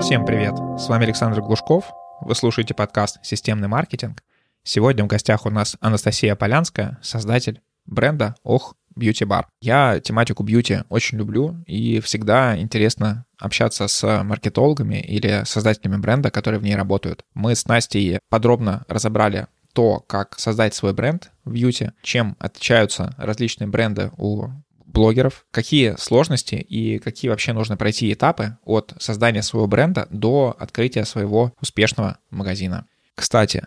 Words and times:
Всем 0.00 0.26
привет! 0.26 0.54
С 0.78 0.88
вами 0.88 1.04
Александр 1.04 1.40
Глушков. 1.40 1.92
Вы 2.20 2.34
слушаете 2.34 2.74
подкаст 2.74 3.18
«Системный 3.22 3.68
маркетинг». 3.68 4.22
Сегодня 4.62 5.04
в 5.04 5.06
гостях 5.06 5.46
у 5.46 5.50
нас 5.50 5.76
Анастасия 5.80 6.34
Полянская, 6.34 6.98
создатель 7.02 7.62
бренда 7.86 8.34
«Ох, 8.42 8.74
Бьюти 8.96 9.24
Бар». 9.24 9.48
Я 9.60 10.00
тематику 10.00 10.42
бьюти 10.42 10.80
очень 10.88 11.18
люблю 11.18 11.62
и 11.66 12.00
всегда 12.00 12.58
интересно 12.58 13.24
общаться 13.38 13.88
с 13.88 14.22
маркетологами 14.22 15.00
или 15.00 15.42
создателями 15.44 15.96
бренда, 15.96 16.30
которые 16.30 16.60
в 16.60 16.64
ней 16.64 16.76
работают. 16.76 17.24
Мы 17.34 17.54
с 17.54 17.66
Настей 17.66 18.18
подробно 18.28 18.84
разобрали 18.88 19.46
то, 19.74 20.00
как 20.00 20.38
создать 20.38 20.74
свой 20.74 20.92
бренд 20.92 21.30
в 21.44 21.52
бьюти, 21.52 21.90
чем 22.02 22.36
отличаются 22.38 23.14
различные 23.18 23.68
бренды 23.68 24.10
у 24.16 24.48
блогеров, 24.94 25.44
какие 25.50 25.96
сложности 25.98 26.54
и 26.54 26.98
какие 26.98 27.28
вообще 27.28 27.52
нужно 27.52 27.76
пройти 27.76 28.10
этапы 28.12 28.56
от 28.64 28.94
создания 28.98 29.42
своего 29.42 29.66
бренда 29.66 30.06
до 30.10 30.56
открытия 30.58 31.04
своего 31.04 31.52
успешного 31.60 32.18
магазина. 32.30 32.86
Кстати, 33.14 33.66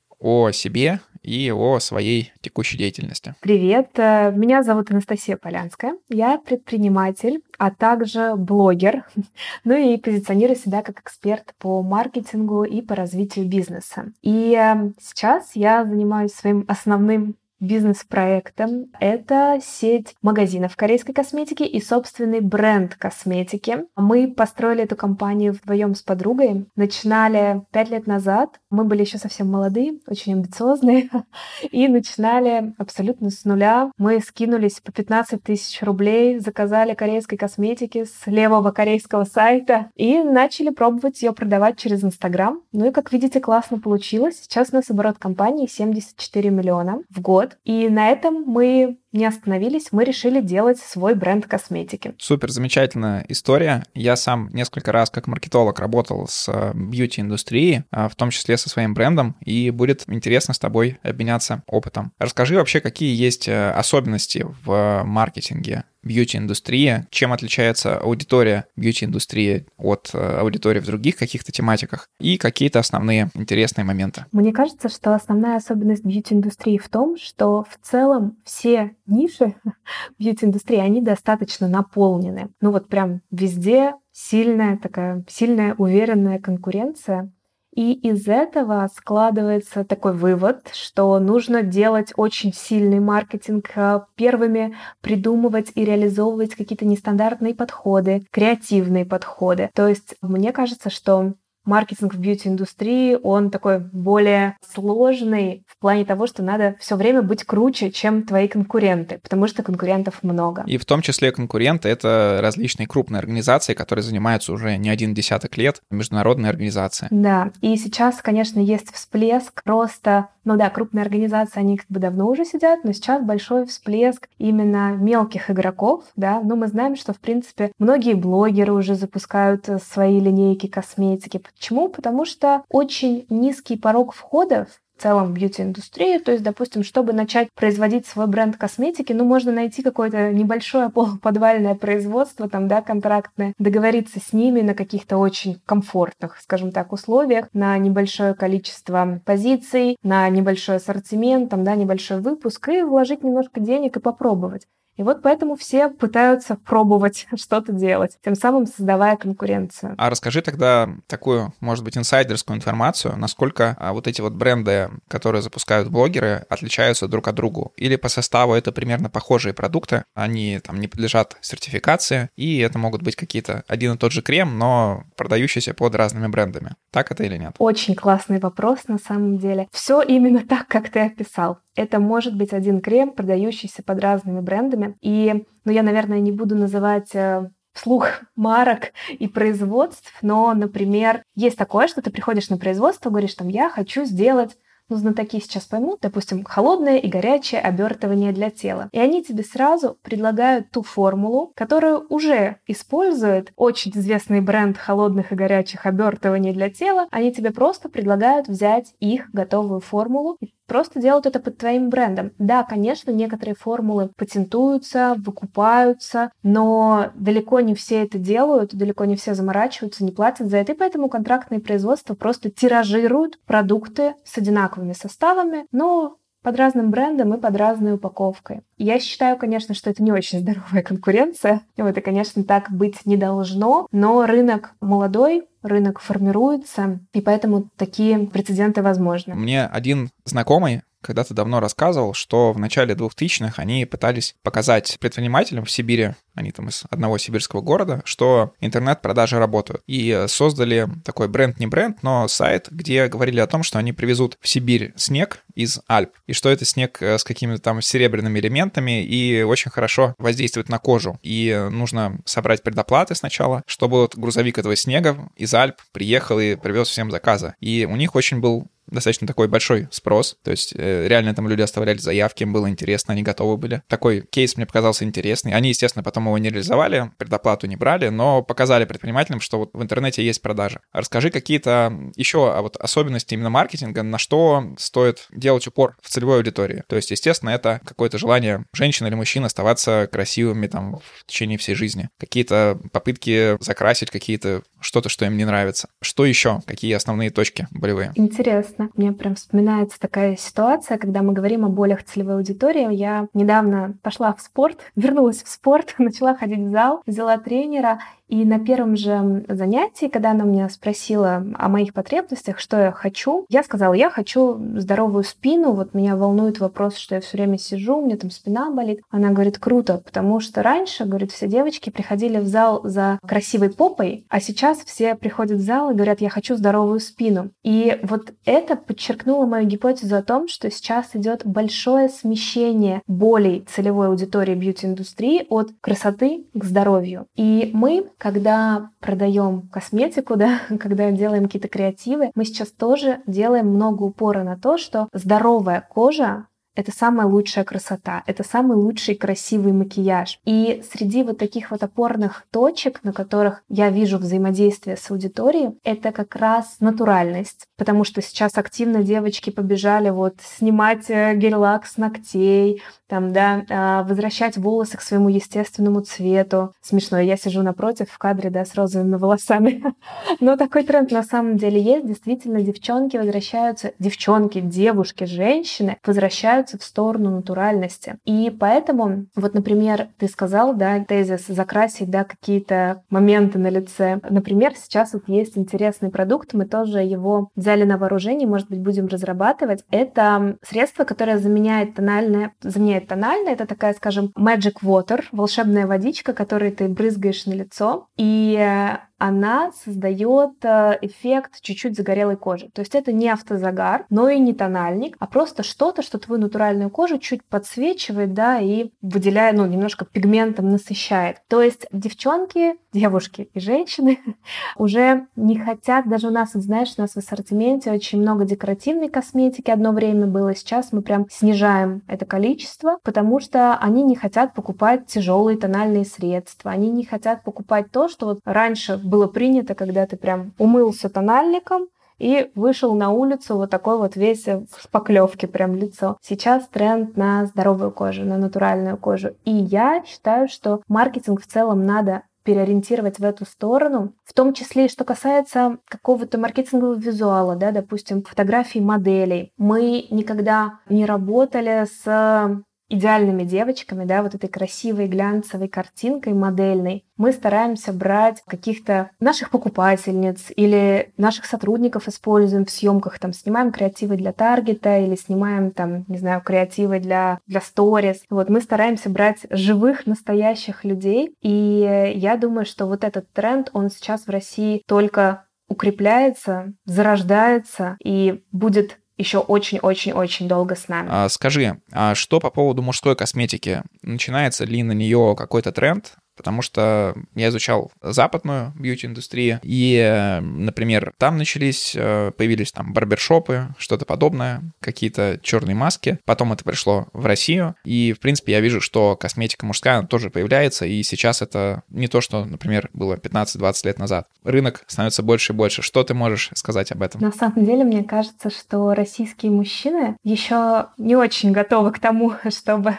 о 0.21 0.51
себе 0.51 0.99
и 1.23 1.51
о 1.51 1.79
своей 1.79 2.31
текущей 2.41 2.77
деятельности. 2.77 3.35
Привет, 3.41 3.91
э, 3.97 4.31
меня 4.31 4.63
зовут 4.63 4.91
Анастасия 4.91 5.37
Полянская. 5.37 5.95
Я 6.09 6.37
предприниматель, 6.37 7.41
а 7.57 7.71
также 7.71 8.35
блогер, 8.35 9.05
ну 9.63 9.75
и 9.75 9.97
позиционирую 9.97 10.55
себя 10.55 10.81
как 10.81 11.01
эксперт 11.01 11.53
по 11.59 11.83
маркетингу 11.83 12.63
и 12.63 12.81
по 12.81 12.95
развитию 12.95 13.45
бизнеса. 13.45 14.13
И 14.21 14.55
э, 14.55 14.91
сейчас 14.99 15.51
я 15.55 15.85
занимаюсь 15.85 16.33
своим 16.33 16.65
основным 16.67 17.35
бизнес-проектом. 17.61 18.87
Это 18.99 19.59
сеть 19.63 20.15
магазинов 20.21 20.75
корейской 20.75 21.13
косметики 21.13 21.63
и 21.63 21.81
собственный 21.81 22.41
бренд 22.41 22.95
косметики. 22.95 23.85
Мы 23.95 24.33
построили 24.33 24.83
эту 24.83 24.95
компанию 24.95 25.53
вдвоем 25.53 25.95
с 25.95 26.01
подругой. 26.01 26.65
Начинали 26.75 27.61
пять 27.71 27.89
лет 27.89 28.07
назад. 28.07 28.59
Мы 28.69 28.83
были 28.83 29.01
еще 29.01 29.17
совсем 29.17 29.49
молодые, 29.49 29.99
очень 30.07 30.33
амбициозные. 30.33 31.09
И 31.71 31.87
начинали 31.87 32.73
абсолютно 32.77 33.29
с 33.29 33.45
нуля. 33.45 33.91
Мы 33.97 34.19
скинулись 34.19 34.81
по 34.81 34.91
15 34.91 35.41
тысяч 35.43 35.81
рублей, 35.83 36.39
заказали 36.39 36.95
корейской 36.95 37.37
косметики 37.37 38.05
с 38.05 38.25
левого 38.25 38.71
корейского 38.71 39.23
сайта 39.23 39.91
и 39.95 40.23
начали 40.23 40.69
пробовать 40.69 41.21
ее 41.21 41.33
продавать 41.33 41.77
через 41.77 42.03
Инстаграм. 42.03 42.61
Ну 42.71 42.87
и, 42.87 42.91
как 42.91 43.11
видите, 43.11 43.39
классно 43.39 43.79
получилось. 43.79 44.41
Сейчас 44.41 44.69
у 44.71 44.77
нас 44.77 44.89
оборот 44.89 45.17
компании 45.19 45.67
74 45.67 46.49
миллиона 46.49 47.03
в 47.09 47.21
год 47.21 47.50
И 47.63 47.89
на 47.89 48.09
этом 48.09 48.43
мы 48.45 49.00
не 49.11 49.25
остановились, 49.25 49.91
мы 49.91 50.03
решили 50.03 50.41
делать 50.41 50.79
свой 50.79 51.15
бренд 51.15 51.45
косметики. 51.45 52.13
Супер, 52.17 52.49
замечательная 52.51 53.25
история. 53.29 53.83
Я 53.93 54.15
сам 54.15 54.49
несколько 54.53 54.91
раз 54.91 55.09
как 55.09 55.27
маркетолог 55.27 55.79
работал 55.79 56.27
с 56.27 56.47
э, 56.47 56.71
бьюти-индустрией, 56.73 57.83
а, 57.91 58.09
в 58.09 58.15
том 58.15 58.29
числе 58.29 58.57
со 58.57 58.69
своим 58.69 58.93
брендом, 58.93 59.35
и 59.43 59.69
будет 59.69 60.03
интересно 60.07 60.53
с 60.53 60.59
тобой 60.59 60.99
обменяться 61.03 61.63
опытом. 61.67 62.11
Расскажи 62.19 62.55
вообще, 62.55 62.79
какие 62.79 63.15
есть 63.15 63.47
э, 63.47 63.71
особенности 63.71 64.45
в 64.63 65.03
маркетинге 65.05 65.85
бьюти-индустрии, 66.03 67.05
чем 67.09 67.33
отличается 67.33 67.97
аудитория 67.97 68.65
бьюти-индустрии 68.75 69.65
от 69.77 70.11
э, 70.13 70.39
аудитории 70.39 70.79
в 70.79 70.85
других 70.85 71.15
каких-то 71.15 71.51
тематиках 71.51 72.09
и 72.19 72.37
какие-то 72.37 72.79
основные 72.79 73.29
интересные 73.35 73.85
моменты. 73.85 74.25
Мне 74.31 74.51
кажется, 74.51 74.89
что 74.89 75.13
основная 75.13 75.57
особенность 75.57 76.03
бьюти-индустрии 76.03 76.77
в 76.77 76.89
том, 76.89 77.17
что 77.17 77.63
в 77.63 77.77
целом 77.85 78.37
все 78.45 78.95
ниши 79.05 79.55
бьюти-индустрии, 80.19 80.79
они 80.79 81.01
достаточно 81.01 81.67
наполнены. 81.67 82.49
Ну 82.61 82.71
вот 82.71 82.87
прям 82.87 83.21
везде 83.31 83.93
сильная 84.11 84.77
такая, 84.77 85.23
сильная 85.27 85.75
уверенная 85.75 86.39
конкуренция. 86.39 87.31
И 87.73 87.93
из 87.93 88.27
этого 88.27 88.89
складывается 88.93 89.85
такой 89.85 90.13
вывод, 90.13 90.69
что 90.73 91.17
нужно 91.19 91.63
делать 91.63 92.11
очень 92.17 92.53
сильный 92.53 92.99
маркетинг, 92.99 93.71
а, 93.75 94.07
первыми 94.15 94.75
придумывать 94.99 95.71
и 95.75 95.85
реализовывать 95.85 96.55
какие-то 96.55 96.85
нестандартные 96.85 97.55
подходы, 97.55 98.27
креативные 98.31 99.05
подходы. 99.05 99.69
То 99.73 99.87
есть 99.87 100.15
мне 100.21 100.51
кажется, 100.51 100.89
что 100.89 101.35
маркетинг 101.65 102.13
в 102.13 102.19
бьюти-индустрии, 102.19 103.17
он 103.21 103.49
такой 103.49 103.79
более 103.79 104.57
сложный 104.73 105.63
в 105.67 105.79
плане 105.79 106.05
того, 106.05 106.27
что 106.27 106.43
надо 106.43 106.75
все 106.79 106.95
время 106.95 107.21
быть 107.21 107.43
круче, 107.43 107.91
чем 107.91 108.23
твои 108.23 108.47
конкуренты, 108.47 109.19
потому 109.21 109.47
что 109.47 109.63
конкурентов 109.63 110.23
много. 110.23 110.63
И 110.67 110.77
в 110.77 110.85
том 110.85 111.01
числе 111.01 111.31
конкуренты— 111.31 111.89
это 111.89 112.39
различные 112.41 112.87
крупные 112.87 113.19
организации, 113.19 113.73
которые 113.73 114.03
занимаются 114.03 114.53
уже 114.53 114.77
не 114.77 114.89
один 114.89 115.13
десяток 115.13 115.57
лет, 115.57 115.81
международные 115.89 116.49
организации. 116.49 117.07
Да, 117.11 117.51
и 117.61 117.75
сейчас, 117.77 118.21
конечно, 118.21 118.59
есть 118.59 118.93
всплеск 118.93 119.61
роста 119.65 120.29
ну 120.43 120.57
да, 120.57 120.69
крупные 120.69 121.03
организации, 121.03 121.59
они 121.59 121.77
как 121.77 121.87
бы 121.89 121.99
давно 121.99 122.27
уже 122.27 122.45
сидят, 122.45 122.83
но 122.83 122.93
сейчас 122.93 123.23
большой 123.23 123.65
всплеск 123.65 124.27
именно 124.37 124.91
мелких 124.91 125.51
игроков, 125.51 126.03
да. 126.15 126.41
Ну, 126.41 126.55
мы 126.55 126.67
знаем, 126.67 126.95
что, 126.95 127.13
в 127.13 127.19
принципе, 127.19 127.71
многие 127.77 128.15
блогеры 128.15 128.73
уже 128.73 128.95
запускают 128.95 129.69
э, 129.69 129.77
свои 129.79 130.19
линейки 130.19 130.67
косметики. 130.67 131.41
Почему? 131.55 131.89
Потому 131.89 132.25
что 132.25 132.63
очень 132.69 133.25
низкий 133.29 133.77
порог 133.77 134.13
входа 134.13 134.67
целом 135.01 135.33
бьюти-индустрию. 135.33 136.21
То 136.21 136.31
есть, 136.31 136.43
допустим, 136.43 136.83
чтобы 136.83 137.13
начать 137.13 137.49
производить 137.55 138.05
свой 138.05 138.27
бренд 138.27 138.57
косметики, 138.57 139.13
ну, 139.13 139.25
можно 139.25 139.51
найти 139.51 139.81
какое-то 139.81 140.31
небольшое 140.31 140.89
полуподвальное 140.89 141.75
производство, 141.75 142.47
там, 142.47 142.67
да, 142.67 142.81
контрактное, 142.81 143.53
договориться 143.57 144.19
с 144.19 144.33
ними 144.33 144.61
на 144.61 144.73
каких-то 144.73 145.17
очень 145.17 145.59
комфортных, 145.65 146.37
скажем 146.39 146.71
так, 146.71 146.93
условиях, 146.93 147.47
на 147.53 147.77
небольшое 147.77 148.33
количество 148.33 149.21
позиций, 149.25 149.97
на 150.03 150.29
небольшой 150.29 150.77
ассортимент, 150.77 151.49
там, 151.49 151.63
да, 151.63 151.75
небольшой 151.75 152.21
выпуск 152.21 152.69
и 152.69 152.83
вложить 152.83 153.23
немножко 153.23 153.59
денег 153.59 153.97
и 153.97 153.99
попробовать. 153.99 154.67
И 154.97 155.03
вот 155.03 155.21
поэтому 155.21 155.55
все 155.55 155.89
пытаются 155.89 156.55
пробовать 156.55 157.27
что-то 157.35 157.71
делать, 157.71 158.17
тем 158.23 158.35
самым 158.35 158.67
создавая 158.67 159.17
конкуренцию. 159.17 159.95
А 159.97 160.09
расскажи 160.09 160.41
тогда 160.41 160.89
такую, 161.07 161.53
может 161.59 161.83
быть, 161.83 161.97
инсайдерскую 161.97 162.57
информацию, 162.57 163.17
насколько 163.17 163.75
а, 163.79 163.93
вот 163.93 164.07
эти 164.07 164.21
вот 164.21 164.33
бренды, 164.33 164.89
которые 165.07 165.41
запускают 165.41 165.89
блогеры, 165.89 166.45
отличаются 166.49 167.07
друг 167.07 167.27
от 167.27 167.35
друга. 167.35 167.69
Или 167.75 167.95
по 167.95 168.09
составу 168.09 168.53
это 168.53 168.71
примерно 168.71 169.09
похожие 169.09 169.53
продукты, 169.53 170.03
они 170.13 170.59
там 170.59 170.79
не 170.79 170.87
подлежат 170.87 171.37
сертификации, 171.41 172.29
и 172.35 172.59
это 172.59 172.77
могут 172.77 173.01
быть 173.01 173.15
какие-то 173.15 173.63
один 173.67 173.93
и 173.93 173.97
тот 173.97 174.11
же 174.11 174.21
крем, 174.21 174.57
но 174.57 175.03
продающийся 175.15 175.73
под 175.73 175.95
разными 175.95 176.27
брендами. 176.27 176.75
Так 176.91 177.11
это 177.11 177.23
или 177.23 177.37
нет? 177.37 177.55
Очень 177.57 177.95
классный 177.95 178.39
вопрос 178.39 178.87
на 178.87 178.97
самом 178.97 179.37
деле. 179.37 179.67
Все 179.71 180.01
именно 180.01 180.39
так, 180.47 180.67
как 180.67 180.89
ты 180.89 180.99
описал. 180.99 181.59
Это 181.75 181.99
может 181.99 182.35
быть 182.35 182.53
один 182.53 182.81
крем, 182.81 183.11
продающийся 183.11 183.83
под 183.83 183.99
разными 183.99 184.41
брендами. 184.41 184.95
И, 185.01 185.45
ну, 185.65 185.71
я, 185.71 185.83
наверное, 185.83 186.19
не 186.19 186.31
буду 186.31 186.55
называть 186.55 187.15
э, 187.15 187.49
вслух 187.73 188.07
марок 188.35 188.91
и 189.09 189.27
производств, 189.27 190.13
но, 190.21 190.53
например, 190.53 191.23
есть 191.35 191.57
такое, 191.57 191.87
что 191.87 192.01
ты 192.01 192.11
приходишь 192.11 192.49
на 192.49 192.57
производство, 192.57 193.09
говоришь 193.09 193.35
там, 193.35 193.47
я 193.47 193.69
хочу 193.69 194.05
сделать 194.05 194.57
ну, 194.91 194.97
знатоки 194.97 195.39
сейчас 195.39 195.63
поймут, 195.63 196.01
допустим, 196.01 196.43
холодное 196.43 196.97
и 196.97 197.07
горячее 197.07 197.61
обертывание 197.61 198.33
для 198.33 198.49
тела. 198.49 198.89
И 198.91 198.99
они 198.99 199.23
тебе 199.23 199.41
сразу 199.41 199.97
предлагают 200.01 200.69
ту 200.69 200.83
формулу, 200.83 201.53
которую 201.55 202.05
уже 202.09 202.57
использует 202.67 203.53
очень 203.55 203.93
известный 203.95 204.41
бренд 204.41 204.77
холодных 204.77 205.31
и 205.31 205.35
горячих 205.35 205.85
обертываний 205.85 206.51
для 206.51 206.69
тела. 206.69 207.07
Они 207.09 207.33
тебе 207.33 207.51
просто 207.51 207.87
предлагают 207.87 208.49
взять 208.49 208.93
их 208.99 209.31
готовую 209.31 209.79
формулу 209.79 210.35
и 210.41 210.53
просто 210.71 211.01
делают 211.01 211.25
это 211.25 211.41
под 211.41 211.57
твоим 211.57 211.89
брендом. 211.89 212.31
Да, 212.39 212.63
конечно, 212.63 213.11
некоторые 213.11 213.55
формулы 213.55 214.09
патентуются, 214.15 215.15
выкупаются, 215.17 216.31
но 216.43 217.11
далеко 217.13 217.59
не 217.59 217.75
все 217.75 218.03
это 218.03 218.17
делают, 218.17 218.73
далеко 218.73 219.03
не 219.03 219.17
все 219.17 219.33
заморачиваются, 219.33 220.05
не 220.05 220.13
платят 220.13 220.47
за 220.47 220.59
это, 220.59 220.71
и 220.71 220.77
поэтому 220.77 221.09
контрактные 221.09 221.59
производства 221.59 222.13
просто 222.13 222.49
тиражируют 222.49 223.37
продукты 223.45 224.15
с 224.23 224.37
одинаковыми 224.37 224.93
составами, 224.93 225.65
но 225.73 226.15
под 226.41 226.55
разным 226.55 226.89
брендом 226.89 227.33
и 227.33 227.39
под 227.39 227.55
разной 227.57 227.95
упаковкой. 227.95 228.61
Я 228.77 228.99
считаю, 228.99 229.37
конечно, 229.37 229.75
что 229.75 229.89
это 229.89 230.01
не 230.01 230.13
очень 230.13 230.39
здоровая 230.39 230.83
конкуренция. 230.83 231.63
Вот, 231.77 231.97
и, 231.97 232.01
конечно, 232.01 232.45
так 232.45 232.71
быть 232.71 233.05
не 233.05 233.17
должно, 233.17 233.87
но 233.91 234.25
рынок 234.25 234.71
молодой, 234.79 235.43
рынок 235.61 235.99
формируется, 235.99 236.99
и 237.13 237.21
поэтому 237.21 237.69
такие 237.77 238.27
прецеденты 238.27 238.81
возможны. 238.81 239.35
Мне 239.35 239.65
один 239.65 240.09
знакомый 240.25 240.81
когда-то 241.01 241.33
давно 241.33 241.59
рассказывал, 241.59 242.13
что 242.13 242.53
в 242.53 242.59
начале 242.59 242.93
2000-х 242.93 243.61
они 243.61 243.85
пытались 243.85 244.35
показать 244.43 244.97
предпринимателям 244.99 245.65
в 245.65 245.71
Сибири, 245.71 246.11
они 246.35 246.51
там 246.51 246.69
из 246.69 246.83
одного 246.89 247.17
сибирского 247.17 247.61
города, 247.61 248.01
что 248.05 248.53
интернет-продажи 248.59 249.37
работают. 249.37 249.83
И 249.87 250.25
создали 250.27 250.87
такой 251.03 251.27
бренд, 251.27 251.59
не 251.59 251.67
бренд, 251.67 252.03
но 252.03 252.27
сайт, 252.27 252.67
где 252.71 253.07
говорили 253.07 253.39
о 253.39 253.47
том, 253.47 253.63
что 253.63 253.79
они 253.79 253.93
привезут 253.93 254.37
в 254.41 254.47
Сибирь 254.47 254.93
снег 254.95 255.43
из 255.55 255.79
Альп, 255.87 256.11
и 256.27 256.33
что 256.33 256.49
это 256.49 256.65
снег 256.65 257.01
э, 257.01 257.17
с 257.17 257.23
какими-то 257.23 257.61
там 257.61 257.81
серебряными 257.81 258.39
элементами 258.39 259.03
и 259.03 259.41
очень 259.41 259.71
хорошо 259.71 260.15
воздействует 260.17 260.69
на 260.69 260.79
кожу. 260.79 261.19
И 261.21 261.67
нужно 261.71 262.19
собрать 262.25 262.63
предоплаты 262.63 263.15
сначала, 263.15 263.63
чтобы 263.65 264.01
вот 264.01 264.15
грузовик 264.15 264.57
этого 264.57 264.75
снега 264.75 265.29
из 265.35 265.53
Альп 265.53 265.75
приехал 265.91 266.39
и 266.39 266.55
привез 266.55 266.87
всем 266.87 267.11
заказы. 267.11 267.55
И 267.59 267.87
у 267.89 267.95
них 267.95 268.15
очень 268.15 268.39
был 268.39 268.69
достаточно 268.87 269.25
такой 269.25 269.47
большой 269.47 269.87
спрос, 269.91 270.37
то 270.43 270.51
есть 270.51 270.73
э, 270.75 271.07
реально 271.07 271.33
там 271.33 271.47
люди 271.47 271.61
оставляли 271.61 271.97
заявки, 271.97 272.43
им 272.43 272.53
было 272.53 272.69
интересно, 272.69 273.13
они 273.13 273.23
готовы 273.23 273.57
были. 273.57 273.81
Такой 273.87 274.21
кейс 274.21 274.57
мне 274.57 274.65
показался 274.65 275.05
интересный. 275.05 275.53
Они, 275.53 275.69
естественно, 275.69 276.03
потом 276.03 276.20
его 276.25 276.37
не 276.37 276.49
реализовали, 276.49 277.11
предоплату 277.17 277.67
не 277.67 277.75
брали, 277.75 278.09
но 278.09 278.41
показали 278.41 278.85
предпринимателям, 278.85 279.39
что 279.39 279.59
вот 279.59 279.69
в 279.73 279.81
интернете 279.81 280.23
есть 280.23 280.41
продажи. 280.41 280.81
Расскажи 280.93 281.29
какие-то 281.29 281.93
еще 282.15 282.51
а 282.51 282.61
вот 282.61 282.77
особенности 282.77 283.33
именно 283.33 283.49
маркетинга, 283.49 284.03
на 284.03 284.17
что 284.17 284.63
стоит 284.77 285.27
делать 285.31 285.67
упор 285.67 285.95
в 286.01 286.09
целевой 286.09 286.37
аудитории. 286.37 286.83
То 286.87 286.95
есть, 286.95 287.11
естественно, 287.11 287.49
это 287.51 287.81
какое-то 287.85 288.17
желание 288.17 288.65
женщины 288.73 289.07
или 289.07 289.15
мужчин 289.15 289.45
оставаться 289.45 290.07
красивыми 290.11 290.67
там 290.67 290.99
в 290.99 291.25
течение 291.25 291.57
всей 291.57 291.75
жизни. 291.75 292.09
Какие-то 292.19 292.79
попытки 292.91 293.57
закрасить 293.63 294.11
какие-то 294.11 294.63
что-то, 294.79 295.09
что 295.09 295.25
им 295.25 295.37
не 295.37 295.45
нравится. 295.45 295.89
Что 296.01 296.25
еще? 296.25 296.61
Какие 296.65 296.93
основные 296.93 297.29
точки 297.29 297.67
болевые? 297.71 298.11
Интересно. 298.15 298.89
Мне 298.95 299.11
прям 299.11 299.35
вспоминается 299.35 299.99
такая 299.99 300.35
ситуация, 300.35 300.97
когда 300.97 301.21
мы 301.21 301.33
говорим 301.33 301.65
о 301.65 301.69
болях 301.69 302.03
целевой 302.03 302.35
аудитории. 302.35 302.93
Я 302.93 303.27
недавно 303.33 303.97
пошла 304.01 304.33
в 304.33 304.41
спорт, 304.41 304.79
вернулась 304.95 305.43
в 305.43 305.47
спорт, 305.49 305.95
начала 306.11 306.35
ходить 306.35 306.59
в 306.59 306.69
зал, 306.69 307.01
взяла 307.05 307.37
тренера, 307.37 308.01
и 308.31 308.45
на 308.45 308.59
первом 308.59 308.95
же 308.95 309.43
занятии, 309.49 310.05
когда 310.07 310.31
она 310.31 310.45
меня 310.45 310.69
спросила 310.69 311.45
о 311.57 311.67
моих 311.67 311.93
потребностях, 311.93 312.59
что 312.59 312.79
я 312.79 312.91
хочу, 312.93 313.45
я 313.49 313.61
сказала, 313.61 313.93
я 313.93 314.09
хочу 314.09 314.57
здоровую 314.77 315.25
спину, 315.25 315.73
вот 315.73 315.93
меня 315.93 316.15
волнует 316.15 316.61
вопрос, 316.61 316.95
что 316.95 317.15
я 317.15 317.21
все 317.21 317.35
время 317.35 317.57
сижу, 317.57 317.97
у 317.97 318.05
меня 318.05 318.15
там 318.15 318.31
спина 318.31 318.71
болит. 318.71 319.01
Она 319.09 319.31
говорит, 319.31 319.59
круто, 319.59 319.97
потому 319.97 320.39
что 320.39 320.63
раньше, 320.63 321.03
говорит, 321.03 321.33
все 321.33 321.47
девочки 321.47 321.89
приходили 321.89 322.37
в 322.37 322.47
зал 322.47 322.79
за 322.85 323.19
красивой 323.27 323.69
попой, 323.69 324.25
а 324.29 324.39
сейчас 324.39 324.79
все 324.85 325.15
приходят 325.15 325.57
в 325.57 325.65
зал 325.65 325.91
и 325.91 325.93
говорят, 325.93 326.21
я 326.21 326.29
хочу 326.29 326.55
здоровую 326.55 327.01
спину. 327.01 327.51
И 327.63 327.99
вот 328.01 328.31
это 328.45 328.77
подчеркнуло 328.77 329.45
мою 329.45 329.67
гипотезу 329.67 330.15
о 330.15 330.23
том, 330.23 330.47
что 330.47 330.71
сейчас 330.71 331.09
идет 331.15 331.41
большое 331.45 332.07
смещение 332.07 333.01
болей 333.07 333.65
целевой 333.67 334.07
аудитории 334.07 334.55
бьюти-индустрии 334.55 335.47
от 335.49 335.71
красоты 335.81 336.45
к 336.53 336.63
здоровью. 336.63 337.27
И 337.35 337.71
мы 337.73 338.05
когда 338.21 338.91
продаем 338.99 339.67
косметику, 339.69 340.35
да, 340.37 340.59
когда 340.79 341.09
делаем 341.11 341.45
какие-то 341.45 341.67
креативы, 341.67 342.31
мы 342.35 342.45
сейчас 342.45 342.71
тоже 342.71 343.21
делаем 343.25 343.67
много 343.67 344.03
упора 344.03 344.43
на 344.43 344.57
то, 344.57 344.77
что 344.77 345.09
здоровая 345.11 345.81
кожа 345.89 346.45
это 346.75 346.91
самая 346.91 347.27
лучшая 347.27 347.65
красота, 347.65 348.23
это 348.25 348.43
самый 348.43 348.77
лучший 348.77 349.15
красивый 349.15 349.73
макияж. 349.73 350.39
И 350.45 350.83
среди 350.91 351.23
вот 351.23 351.37
таких 351.37 351.71
вот 351.71 351.83
опорных 351.83 352.45
точек, 352.51 353.03
на 353.03 353.13
которых 353.13 353.63
я 353.69 353.89
вижу 353.89 354.17
взаимодействие 354.17 354.97
с 354.97 355.11
аудиторией, 355.11 355.77
это 355.83 356.11
как 356.11 356.35
раз 356.35 356.77
натуральность, 356.79 357.67
потому 357.77 358.03
что 358.03 358.21
сейчас 358.21 358.57
активно 358.57 359.03
девочки 359.03 359.49
побежали 359.49 360.09
вот 360.09 360.35
снимать 360.41 361.09
э, 361.09 361.35
гель-лак 361.35 361.85
с 361.85 361.97
ногтей, 361.97 362.81
там, 363.11 363.33
да, 363.33 363.65
а, 363.69 364.03
возвращать 364.03 364.55
волосы 364.55 364.97
к 364.97 365.01
своему 365.01 365.27
естественному 365.27 365.99
цвету. 365.99 366.73
Смешно, 366.81 367.19
я 367.19 367.35
сижу 367.35 367.61
напротив 367.61 368.09
в 368.09 368.17
кадре, 368.17 368.49
да, 368.49 368.63
с 368.63 368.73
розовыми 368.73 369.17
волосами. 369.17 369.83
Но 370.39 370.55
такой 370.55 370.83
тренд 370.83 371.11
на 371.11 371.21
самом 371.21 371.57
деле 371.57 371.81
есть. 371.81 372.07
Действительно, 372.07 372.61
девчонки 372.61 373.17
возвращаются, 373.17 373.91
девчонки, 373.99 374.61
девушки, 374.61 375.25
женщины 375.25 375.97
возвращаются 376.05 376.60
в 376.69 376.83
сторону 376.83 377.31
натуральности. 377.31 378.17
И 378.25 378.49
поэтому, 378.49 379.25
вот, 379.35 379.53
например, 379.53 380.07
ты 380.17 380.27
сказал, 380.27 380.73
да, 380.73 381.03
тезис 381.03 381.47
закрасить, 381.47 382.09
да, 382.09 382.23
какие-то 382.23 383.03
моменты 383.09 383.59
на 383.59 383.69
лице. 383.69 384.19
Например, 384.29 384.73
сейчас 384.75 385.13
вот 385.13 385.23
есть 385.27 385.57
интересный 385.57 386.09
продукт, 386.09 386.53
мы 386.53 386.65
тоже 386.65 386.99
его 386.99 387.49
взяли 387.55 387.83
на 387.83 387.97
вооружение, 387.97 388.47
может 388.47 388.69
быть, 388.69 388.81
будем 388.81 389.07
разрабатывать. 389.07 389.83
Это 389.91 390.57
средство, 390.61 391.03
которое 391.03 391.37
заменяет 391.37 391.95
тональное, 391.95 392.53
заменяет 392.61 393.07
тональная. 393.07 393.53
Это 393.53 393.65
такая, 393.65 393.93
скажем, 393.93 394.31
magic 394.37 394.77
water, 394.83 395.23
волшебная 395.31 395.87
водичка, 395.87 396.33
которой 396.33 396.71
ты 396.71 396.87
брызгаешь 396.87 397.45
на 397.45 397.53
лицо. 397.53 398.07
И 398.17 398.55
э, 398.59 398.97
она 399.21 399.71
создает 399.71 400.53
э, 400.63 400.97
эффект 401.03 401.61
чуть-чуть 401.61 401.95
загорелой 401.95 402.37
кожи. 402.37 402.69
То 402.73 402.81
есть 402.81 402.95
это 402.95 403.11
не 403.11 403.29
автозагар, 403.29 404.05
но 404.09 404.29
и 404.29 404.39
не 404.39 404.53
тональник, 404.55 405.15
а 405.19 405.27
просто 405.27 405.61
что-то, 405.61 406.01
что 406.01 406.17
твою 406.17 406.41
натуральную 406.41 406.89
кожу 406.89 407.19
чуть 407.19 407.43
подсвечивает, 407.43 408.33
да, 408.33 408.59
и 408.59 408.89
выделяя, 409.03 409.53
ну, 409.53 409.67
немножко 409.67 410.05
пигментом 410.05 410.69
насыщает. 410.69 411.37
То 411.49 411.61
есть 411.61 411.85
девчонки, 411.91 412.73
девушки 412.93 413.49
и 413.53 413.59
женщины 413.59 414.19
уже 414.75 415.27
не 415.35 415.59
хотят, 415.59 416.09
даже 416.09 416.29
у 416.29 416.31
нас, 416.31 416.53
знаешь, 416.53 416.93
у 416.97 417.01
нас 417.01 417.11
в 417.11 417.17
ассортименте 417.17 417.91
очень 417.91 418.19
много 418.19 418.45
декоративной 418.45 419.09
косметики 419.09 419.69
одно 419.69 419.91
время 419.91 420.25
было, 420.25 420.55
сейчас 420.55 420.91
мы 420.91 421.03
прям 421.03 421.27
снижаем 421.29 422.01
это 422.07 422.25
количество, 422.25 422.97
потому 423.03 423.39
что 423.39 423.75
они 423.75 424.01
не 424.01 424.15
хотят 424.15 424.55
покупать 424.55 425.05
тяжелые 425.05 425.59
тональные 425.59 426.05
средства, 426.05 426.71
они 426.71 426.89
не 426.89 427.05
хотят 427.05 427.43
покупать 427.43 427.91
то, 427.91 428.09
что 428.09 428.25
вот 428.25 428.39
раньше 428.45 428.97
было 429.11 429.27
принято, 429.27 429.75
когда 429.75 430.07
ты 430.07 430.17
прям 430.17 430.53
умылся 430.57 431.09
тональником, 431.09 431.87
и 432.17 432.51
вышел 432.53 432.93
на 432.93 433.09
улицу 433.09 433.57
вот 433.57 433.71
такой 433.71 433.97
вот 433.97 434.15
весь 434.15 434.45
в 434.45 434.79
шпаклевке 434.79 435.47
прям 435.47 435.75
лицо. 435.75 436.17
Сейчас 436.21 436.67
тренд 436.67 437.17
на 437.17 437.47
здоровую 437.47 437.91
кожу, 437.91 438.23
на 438.23 438.37
натуральную 438.37 438.97
кожу. 438.97 439.29
И 439.43 439.51
я 439.51 440.03
считаю, 440.05 440.47
что 440.47 440.81
маркетинг 440.87 441.41
в 441.41 441.47
целом 441.47 441.83
надо 441.83 442.21
переориентировать 442.43 443.17
в 443.17 443.23
эту 443.23 443.45
сторону, 443.45 444.13
в 444.23 444.33
том 444.33 444.53
числе 444.53 444.85
и 444.85 444.89
что 444.89 445.03
касается 445.03 445.77
какого-то 445.87 446.37
маркетингового 446.37 446.95
визуала, 446.95 447.55
да, 447.55 447.71
допустим, 447.71 448.23
фотографий 448.23 448.81
моделей. 448.81 449.51
Мы 449.57 450.05
никогда 450.11 450.79
не 450.89 451.05
работали 451.05 451.85
с 451.85 452.63
идеальными 452.91 453.43
девочками, 453.43 454.05
да, 454.05 454.21
вот 454.21 454.35
этой 454.35 454.49
красивой 454.49 455.07
глянцевой 455.07 455.69
картинкой 455.69 456.33
модельной, 456.33 457.05
мы 457.17 457.31
стараемся 457.31 457.93
брать 457.93 458.43
каких-то 458.45 459.11
наших 459.19 459.49
покупательниц 459.49 460.51
или 460.55 461.13
наших 461.17 461.45
сотрудников 461.45 462.07
используем 462.07 462.65
в 462.65 462.71
съемках, 462.71 463.19
там, 463.19 463.31
снимаем 463.31 463.71
креативы 463.71 464.17
для 464.17 464.33
таргета 464.33 464.97
или 464.97 465.15
снимаем, 465.15 465.71
там, 465.71 466.03
не 466.07 466.17
знаю, 466.17 466.41
креативы 466.41 466.99
для, 466.99 467.39
для 467.47 467.61
сторис. 467.61 468.23
Вот 468.29 468.49
мы 468.49 468.59
стараемся 468.59 469.09
брать 469.09 469.45
живых, 469.49 470.05
настоящих 470.05 470.83
людей, 470.83 471.33
и 471.41 472.13
я 472.15 472.37
думаю, 472.37 472.65
что 472.65 472.87
вот 472.87 473.03
этот 473.03 473.31
тренд, 473.31 473.69
он 473.73 473.89
сейчас 473.89 474.25
в 474.25 474.29
России 474.29 474.83
только 474.85 475.45
укрепляется, 475.71 476.73
зарождается 476.85 477.95
и 478.03 478.43
будет 478.51 478.99
еще 479.21 479.37
очень-очень-очень 479.37 480.47
долго 480.47 480.75
с 480.75 480.87
нами. 480.87 481.07
А, 481.11 481.29
скажи, 481.29 481.79
а 481.91 482.15
что 482.15 482.39
по 482.39 482.49
поводу 482.49 482.81
мужской 482.81 483.15
косметики? 483.15 483.83
Начинается 484.01 484.65
ли 484.65 484.83
на 484.83 484.91
нее 484.91 485.35
какой-то 485.37 485.71
тренд? 485.71 486.15
Потому 486.35 486.61
что 486.61 487.15
я 487.35 487.49
изучал 487.49 487.91
западную 488.01 488.73
бьюти-индустрию, 488.75 489.59
и, 489.63 490.39
например, 490.41 491.13
там 491.17 491.37
начались, 491.37 491.93
э, 491.95 492.31
появились 492.37 492.71
там 492.71 492.93
барбершопы, 492.93 493.69
что-то 493.77 494.05
подобное, 494.05 494.61
какие-то 494.79 495.39
черные 495.41 495.75
маски, 495.75 496.19
потом 496.25 496.53
это 496.53 496.63
пришло 496.63 497.07
в 497.13 497.25
Россию, 497.25 497.75
и, 497.83 498.13
в 498.13 498.19
принципе, 498.19 498.53
я 498.53 498.61
вижу, 498.61 498.81
что 498.81 499.15
косметика 499.15 499.65
мужская 499.65 500.03
тоже 500.03 500.29
появляется, 500.29 500.85
и 500.85 501.03
сейчас 501.03 501.41
это 501.41 501.83
не 501.89 502.07
то, 502.07 502.21
что, 502.21 502.45
например, 502.45 502.89
было 502.93 503.15
15-20 503.15 503.85
лет 503.85 503.99
назад. 503.99 504.27
Рынок 504.43 504.83
становится 504.87 505.23
больше 505.23 505.53
и 505.53 505.55
больше. 505.55 505.81
Что 505.81 506.03
ты 506.03 506.13
можешь 506.13 506.49
сказать 506.55 506.91
об 506.91 507.01
этом? 507.01 507.21
На 507.21 507.31
самом 507.31 507.65
деле, 507.65 507.83
мне 507.83 508.03
кажется, 508.03 508.49
что 508.49 508.93
российские 508.93 509.51
мужчины 509.51 510.17
еще 510.23 510.87
не 510.97 511.15
очень 511.15 511.51
готовы 511.51 511.91
к 511.91 511.99
тому, 511.99 512.33
чтобы 512.49 512.97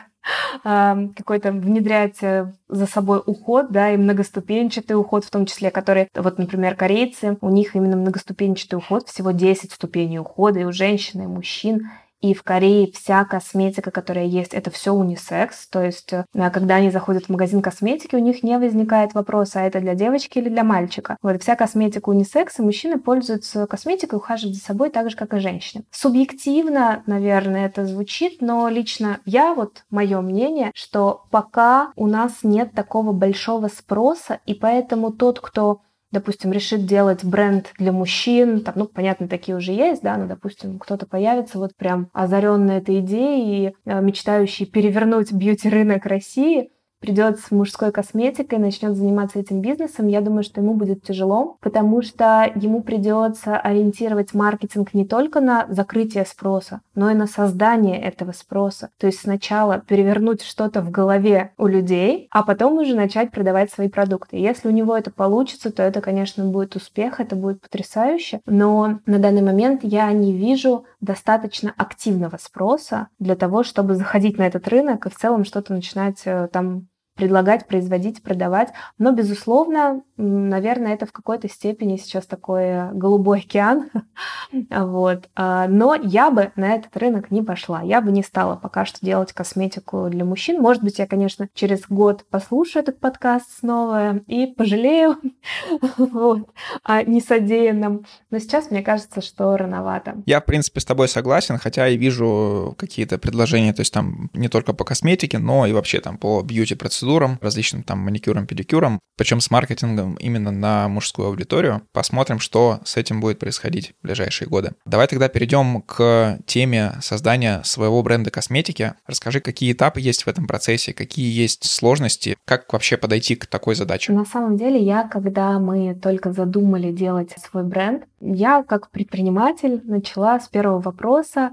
какой-то 0.63 1.51
внедрять 1.51 2.23
э, 2.23 2.53
за 2.69 2.87
собой 2.87 3.23
уход, 3.27 3.71
да, 3.71 3.93
и 3.93 3.97
многоступенчатый 3.97 4.97
уход 4.97 5.25
в 5.25 5.31
том 5.31 5.47
числе, 5.47 5.71
который, 5.71 6.09
вот, 6.15 6.39
например, 6.39 6.77
корейцы, 6.77 7.37
у 7.41 7.51
них 7.51 7.75
именно 7.75 7.97
многоступенчатый 7.97 8.79
уход, 8.79 9.09
всего 9.09 9.33
10 9.33 9.73
ступеней 9.73 10.19
ухода 10.19 10.61
и 10.61 10.65
у 10.65 10.73
женщин, 10.73 11.23
и 11.23 11.27
у 11.27 11.31
мужчин, 11.31 11.91
И 12.23 12.35
в 12.35 12.45
Корее 12.45 12.91
вся 12.93 13.25
косметика, 13.25 13.91
которая 13.91 14.27
есть, 14.27 14.55
это 14.55 14.71
все 14.71 14.93
унисекс. 14.93 15.67
То 15.67 15.83
есть, 15.83 16.13
э, 16.13 16.25
когда 16.33 16.77
они 16.77 16.91
заходят 16.91 17.25
в 17.25 17.29
магазин 17.29 17.61
косметики, 17.61 18.15
у 18.15 18.21
них 18.21 18.45
не 18.45 18.57
возникает 18.59 19.13
вопроса, 19.13 19.61
а 19.61 19.65
это 19.65 19.81
для 19.81 19.95
девочки 19.95 20.39
или 20.39 20.49
для 20.49 20.63
мальчика. 20.63 21.17
Вот 21.21 21.43
вся 21.43 21.57
косметика 21.57 22.09
унисекс, 22.09 22.61
и 22.61 22.63
мужчины 22.63 22.99
пользуются 22.99 23.67
косметикой, 23.67 24.19
ухаживают 24.19 24.57
за 24.57 24.63
собой 24.65 24.91
так 24.91 25.11
же, 25.11 25.17
как 25.17 25.35
и 25.35 25.41
женщины. 25.41 25.85
Субъективно, 25.91 27.03
наверное, 27.07 27.67
это 27.67 27.85
звучит, 27.87 28.41
но 28.41 28.69
лично 28.69 29.19
я, 29.25 29.55
вот 29.55 29.85
мое 29.91 30.21
мнение, 30.21 30.71
что 30.75 31.25
пока 31.31 31.93
у 31.97 32.07
нас 32.07 32.45
нет 32.45 32.73
такого 32.73 33.13
большого 33.13 33.67
спроса, 33.67 34.39
и 34.47 34.55
поэтому 34.55 35.11
тот, 35.11 35.41
кто 35.41 35.81
допустим, 36.13 36.53
решит 36.53 36.87
делать 36.87 37.25
бренд 37.25 37.73
для 37.79 37.91
мужчин, 37.91 38.61
там, 38.61 38.75
ну, 38.77 38.87
понятно, 38.87 39.27
такие 39.27 39.57
уже 39.57 39.73
есть, 39.73 40.03
да, 40.03 40.17
но, 40.17 40.27
допустим, 40.27 40.79
кто-то 40.79 41.07
появится 41.07 41.59
вот 41.59 41.75
прям 41.77 42.09
озаренный 42.13 42.77
этой 42.77 43.01
идеей 43.01 43.67
и 43.69 43.75
э, 43.85 44.01
мечтающий 44.01 44.67
перевернуть 44.67 45.33
бьюти-рынок 45.33 46.07
России, 46.07 46.71
придет 47.03 47.41
с 47.41 47.51
мужской 47.51 47.91
косметикой, 47.91 48.59
начнет 48.59 48.97
заниматься 48.97 49.41
этим 49.41 49.61
бизнесом, 49.61 50.07
я 50.07 50.21
думаю, 50.21 50.45
что 50.45 50.61
ему 50.61 50.75
будет 50.75 51.03
тяжело, 51.03 51.59
потому 51.61 52.01
что 52.01 52.51
ему 52.55 52.83
придется 52.83 53.59
ориентировать 53.59 54.33
маркетинг 54.33 54.95
не 54.95 55.05
только 55.05 55.41
на 55.41 55.67
закрытие 55.69 56.25
спроса, 56.25 56.81
но 56.95 57.11
и 57.11 57.15
на 57.15 57.27
создание 57.27 58.01
этого 58.01 58.33
спроса. 58.33 58.91
То 58.99 59.09
есть 59.09 59.21
сначала 59.21 59.81
перевернуть 59.81 60.43
что-то 60.43 60.81
в 60.81 60.91
голове 60.91 61.53
у 61.59 61.67
людей, 61.67 62.29
а 62.31 62.45
потом 62.45 62.79
уже 62.79 62.95
начать 62.95 63.33
продавать 63.33 63.73
свои 63.73 63.89
продукты. 63.89 64.37
Если 64.37 64.69
у 64.69 64.73
него 64.73 64.97
это 64.97 65.11
получится, 65.11 65.73
то 65.73 65.83
это, 65.83 66.01
конечно, 66.01 66.45
будет 66.45 66.77
успех, 66.77 67.19
это 67.19 67.35
будет 67.35 67.61
потрясающе, 67.61 68.41
но 68.47 69.01
на 69.07 69.19
данный 69.19 69.43
момент 69.43 69.81
я 69.83 70.11
не 70.13 70.33
вижу 70.33 70.85
достаточно 71.01 71.75
активного 71.77 72.39
спроса 72.41 73.09
для 73.19 73.35
того, 73.35 73.65
чтобы 73.65 73.97
заходить 73.97 74.39
на 74.39 74.47
этот 74.47 74.69
рынок 74.69 75.07
и 75.07 75.11
в 75.11 75.17
целом 75.17 75.45
что-то 75.45 75.73
начинать 75.75 76.23
э, 76.25 76.49
там 76.53 76.87
предлагать, 77.15 77.67
производить, 77.67 78.23
продавать. 78.23 78.73
Но, 78.99 79.13
безусловно, 79.13 80.03
наверное, 80.23 80.95
это 80.95 81.07
в 81.07 81.13
какой-то 81.13 81.49
степени 81.49 81.97
сейчас 81.97 82.27
такой 82.27 82.93
голубой 82.93 83.41
океан. 83.41 83.91
вот. 84.71 85.29
А, 85.35 85.67
но 85.69 85.95
я 85.95 86.31
бы 86.31 86.53
на 86.57 86.75
этот 86.75 86.97
рынок 86.97 87.31
не 87.31 87.43
пошла. 87.43 87.83
Я 87.83 88.01
бы 88.01 88.13
не 88.13 88.23
стала 88.23 88.57
пока 88.57 88.85
что 88.85 89.05
делать 89.05 89.33
косметику 89.33 90.09
для 90.09 90.25
мужчин. 90.25 90.61
Может 90.61 90.83
быть, 90.83 90.99
я, 90.99 91.07
конечно, 91.07 91.49
через 91.55 91.83
год 91.89 92.25
послушаю 92.31 92.83
этот 92.83 93.01
подкаст 93.01 93.59
снова 93.59 94.19
и 94.27 94.47
пожалею 94.47 95.17
вот, 95.99 96.49
о 96.85 97.03
несодеянном. 97.03 98.07
Но 98.31 98.39
сейчас 98.39 98.71
мне 98.71 98.83
кажется, 98.83 99.21
что 99.21 99.57
рановато. 99.57 100.23
Я, 100.27 100.41
в 100.41 100.45
принципе, 100.45 100.81
с 100.81 100.85
тобой 100.85 101.09
согласен, 101.09 101.59
хотя 101.59 101.89
и 101.89 101.97
вижу 101.97 102.75
какие-то 102.79 103.19
предложения, 103.19 103.73
то 103.73 103.81
есть 103.81 103.93
там 103.93 104.31
не 104.35 104.49
только 104.49 104.73
по 104.73 104.85
косметике, 104.85 105.39
но 105.39 105.67
и 105.67 105.73
вообще 105.73 106.01
там 106.01 106.17
по 106.17 106.43
бьюти-процессу 106.43 106.93
процедурам, 106.93 107.39
различным 107.41 107.83
там 107.83 108.01
маникюрам, 108.01 108.47
педикюрам, 108.47 109.01
причем 109.17 109.41
с 109.41 109.51
маркетингом 109.51 110.12
именно 110.15 110.51
на 110.51 110.89
мужскую 110.89 111.29
аудиторию. 111.29 111.83
Посмотрим, 111.93 112.39
что 112.39 112.81
с 112.85 112.97
этим 112.97 113.21
будет 113.21 113.39
происходить 113.39 113.95
в 114.01 114.07
ближайшие 114.07 114.49
годы. 114.49 114.73
Давай 114.85 115.07
тогда 115.07 115.29
перейдем 115.29 115.83
к 115.83 116.39
теме 116.47 116.93
создания 117.01 117.63
своего 117.65 118.03
бренда 118.03 118.31
косметики. 118.31 118.95
Расскажи, 119.07 119.41
какие 119.41 119.73
этапы 119.73 120.01
есть 120.01 120.25
в 120.25 120.29
этом 120.29 120.47
процессе, 120.47 120.93
какие 120.93 121.31
есть 121.33 121.71
сложности, 121.71 122.37
как 122.45 122.73
вообще 122.73 122.97
подойти 122.97 123.37
к 123.37 123.47
такой 123.47 123.75
задаче? 123.75 124.13
На 124.13 124.25
самом 124.25 124.57
деле, 124.57 124.81
я, 124.81 125.05
когда 125.09 125.59
мы 125.59 125.95
только 125.95 126.33
задумали 126.33 126.93
делать 126.93 127.35
свой 127.39 127.65
бренд, 127.65 128.05
я 128.21 128.63
как 128.63 128.91
предприниматель 128.91 129.81
начала 129.85 130.39
с 130.41 130.49
первого 130.49 130.81
вопроса, 130.81 131.53